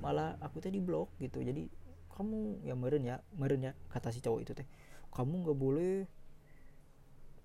[0.00, 1.44] Malah aku teh di blok gitu.
[1.44, 1.68] Jadi
[2.10, 4.66] kamu ya meren ya meren ya kata si cowok itu teh.
[5.12, 6.08] Kamu nggak boleh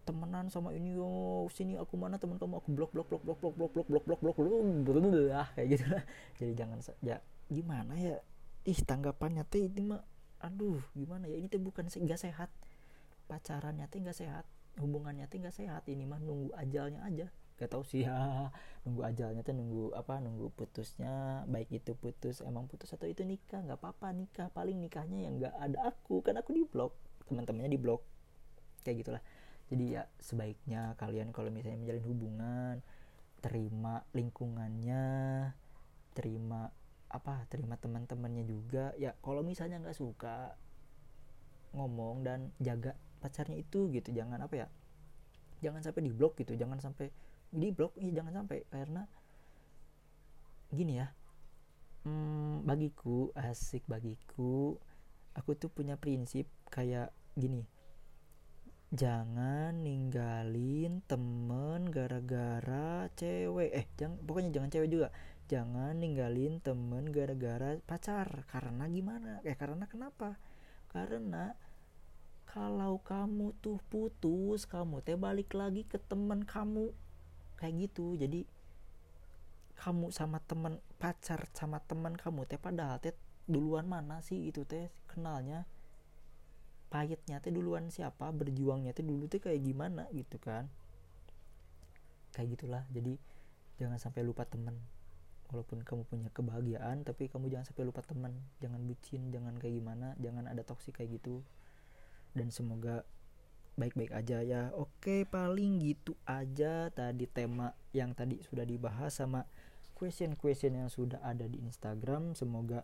[0.05, 3.53] temenan sama ini yo sini aku mana teman kamu aku blok blok blok blok blok
[3.57, 4.37] blok blok blok blok blok
[4.85, 6.03] blok ah kayak gitu lah
[6.37, 7.17] jadi jangan ya
[7.49, 8.17] gimana ya
[8.69, 10.01] ih tanggapannya teh ini mah
[10.45, 12.53] aduh gimana ya ini tuh bukan nggak sehat
[13.25, 14.45] pacarannya tuh nggak sehat
[14.77, 18.51] hubungannya tuh nggak sehat ini mah nunggu ajalnya aja gak tau sih ya
[18.83, 23.63] nunggu ajalnya tuh nunggu apa nunggu putusnya baik itu putus emang putus atau itu nikah
[23.63, 26.91] nggak apa-apa nikah paling nikahnya yang nggak ada aku kan aku di blok
[27.31, 28.03] teman-temannya di blok
[28.83, 29.23] kayak gitulah
[29.65, 32.75] jadi ya sebaiknya kalian kalau misalnya menjalin hubungan
[33.41, 35.05] terima lingkungannya
[36.13, 36.69] terima
[37.09, 38.93] apa terima teman-temannya juga.
[39.01, 40.53] Ya kalau misalnya nggak suka
[41.73, 44.67] ngomong dan jaga pacarnya itu gitu jangan apa ya
[45.59, 47.09] jangan sampai di blok gitu jangan sampai
[47.49, 48.69] di blok iya jangan sampai.
[48.69, 49.01] Karena
[50.69, 51.07] gini ya
[52.05, 54.77] hmm, bagiku asik bagiku
[55.33, 57.65] aku tuh punya prinsip kayak gini
[58.93, 63.71] jangan ninggalin temen gara-gara cewek.
[63.73, 65.07] Eh jangan pokoknya jangan cewek juga.
[65.45, 68.45] Jangan ninggalin temen gara-gara pacar.
[68.49, 69.41] Karena gimana?
[69.41, 70.37] Eh karena kenapa?
[70.89, 71.53] Karena
[72.45, 76.93] kalau kamu tuh putus kamu teh balik lagi ke temen kamu.
[77.57, 78.13] Kayak gitu.
[78.19, 78.45] Jadi
[79.75, 83.11] kamu sama temen pacar sama temen kamu teh padahal teh
[83.45, 85.67] duluan mana sih itu teh kenalnya
[86.89, 90.69] pahitnya teh duluan siapa berjuangnya teh dulu teh kayak gimana gitu kan.
[92.35, 93.17] Kayak gitulah jadi
[93.81, 94.75] jangan sampai lupa temen.
[95.53, 100.17] Walaupun kamu punya kebahagiaan tapi kamu jangan sampai lupa teman jangan bucin jangan kayak gimana
[100.17, 101.45] jangan ada toksik kayak gitu.
[102.35, 103.05] Dan semoga
[103.75, 104.71] baik-baik aja ya.
[104.75, 109.43] Oke paling gitu aja tadi tema yang tadi sudah dibahas sama
[109.95, 112.35] question-question yang sudah ada di Instagram.
[112.35, 112.83] Semoga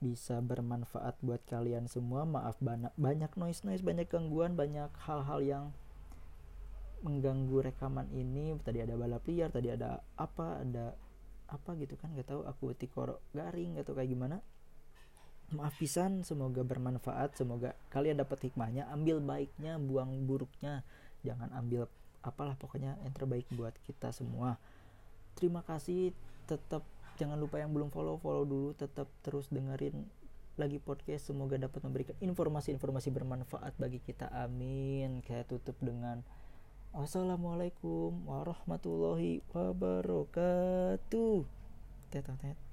[0.00, 2.24] bisa bermanfaat buat kalian semua.
[2.24, 5.64] Maaf banyak banyak noise noise banyak gangguan banyak hal-hal yang
[7.04, 8.56] mengganggu rekaman ini.
[8.60, 10.96] Tadi ada balap liar tadi ada apa ada
[11.50, 14.40] apa gitu kan gak tahu aku tikoro garing atau kayak gimana.
[15.50, 18.88] Maaf pisan semoga bermanfaat semoga kalian dapat hikmahnya.
[18.88, 20.82] Ambil baiknya buang buruknya.
[21.20, 21.90] Jangan ambil
[22.24, 24.56] apalah pokoknya yang terbaik buat kita semua.
[25.36, 26.12] Terima kasih
[26.48, 26.82] tetap
[27.20, 30.08] jangan lupa yang belum follow follow dulu tetap terus dengerin
[30.56, 36.24] lagi podcast semoga dapat memberikan informasi-informasi bermanfaat bagi kita amin kayak tutup dengan
[36.90, 41.46] Wassalamualaikum warahmatullahi wabarakatuh.
[42.10, 42.69] Tet, tet.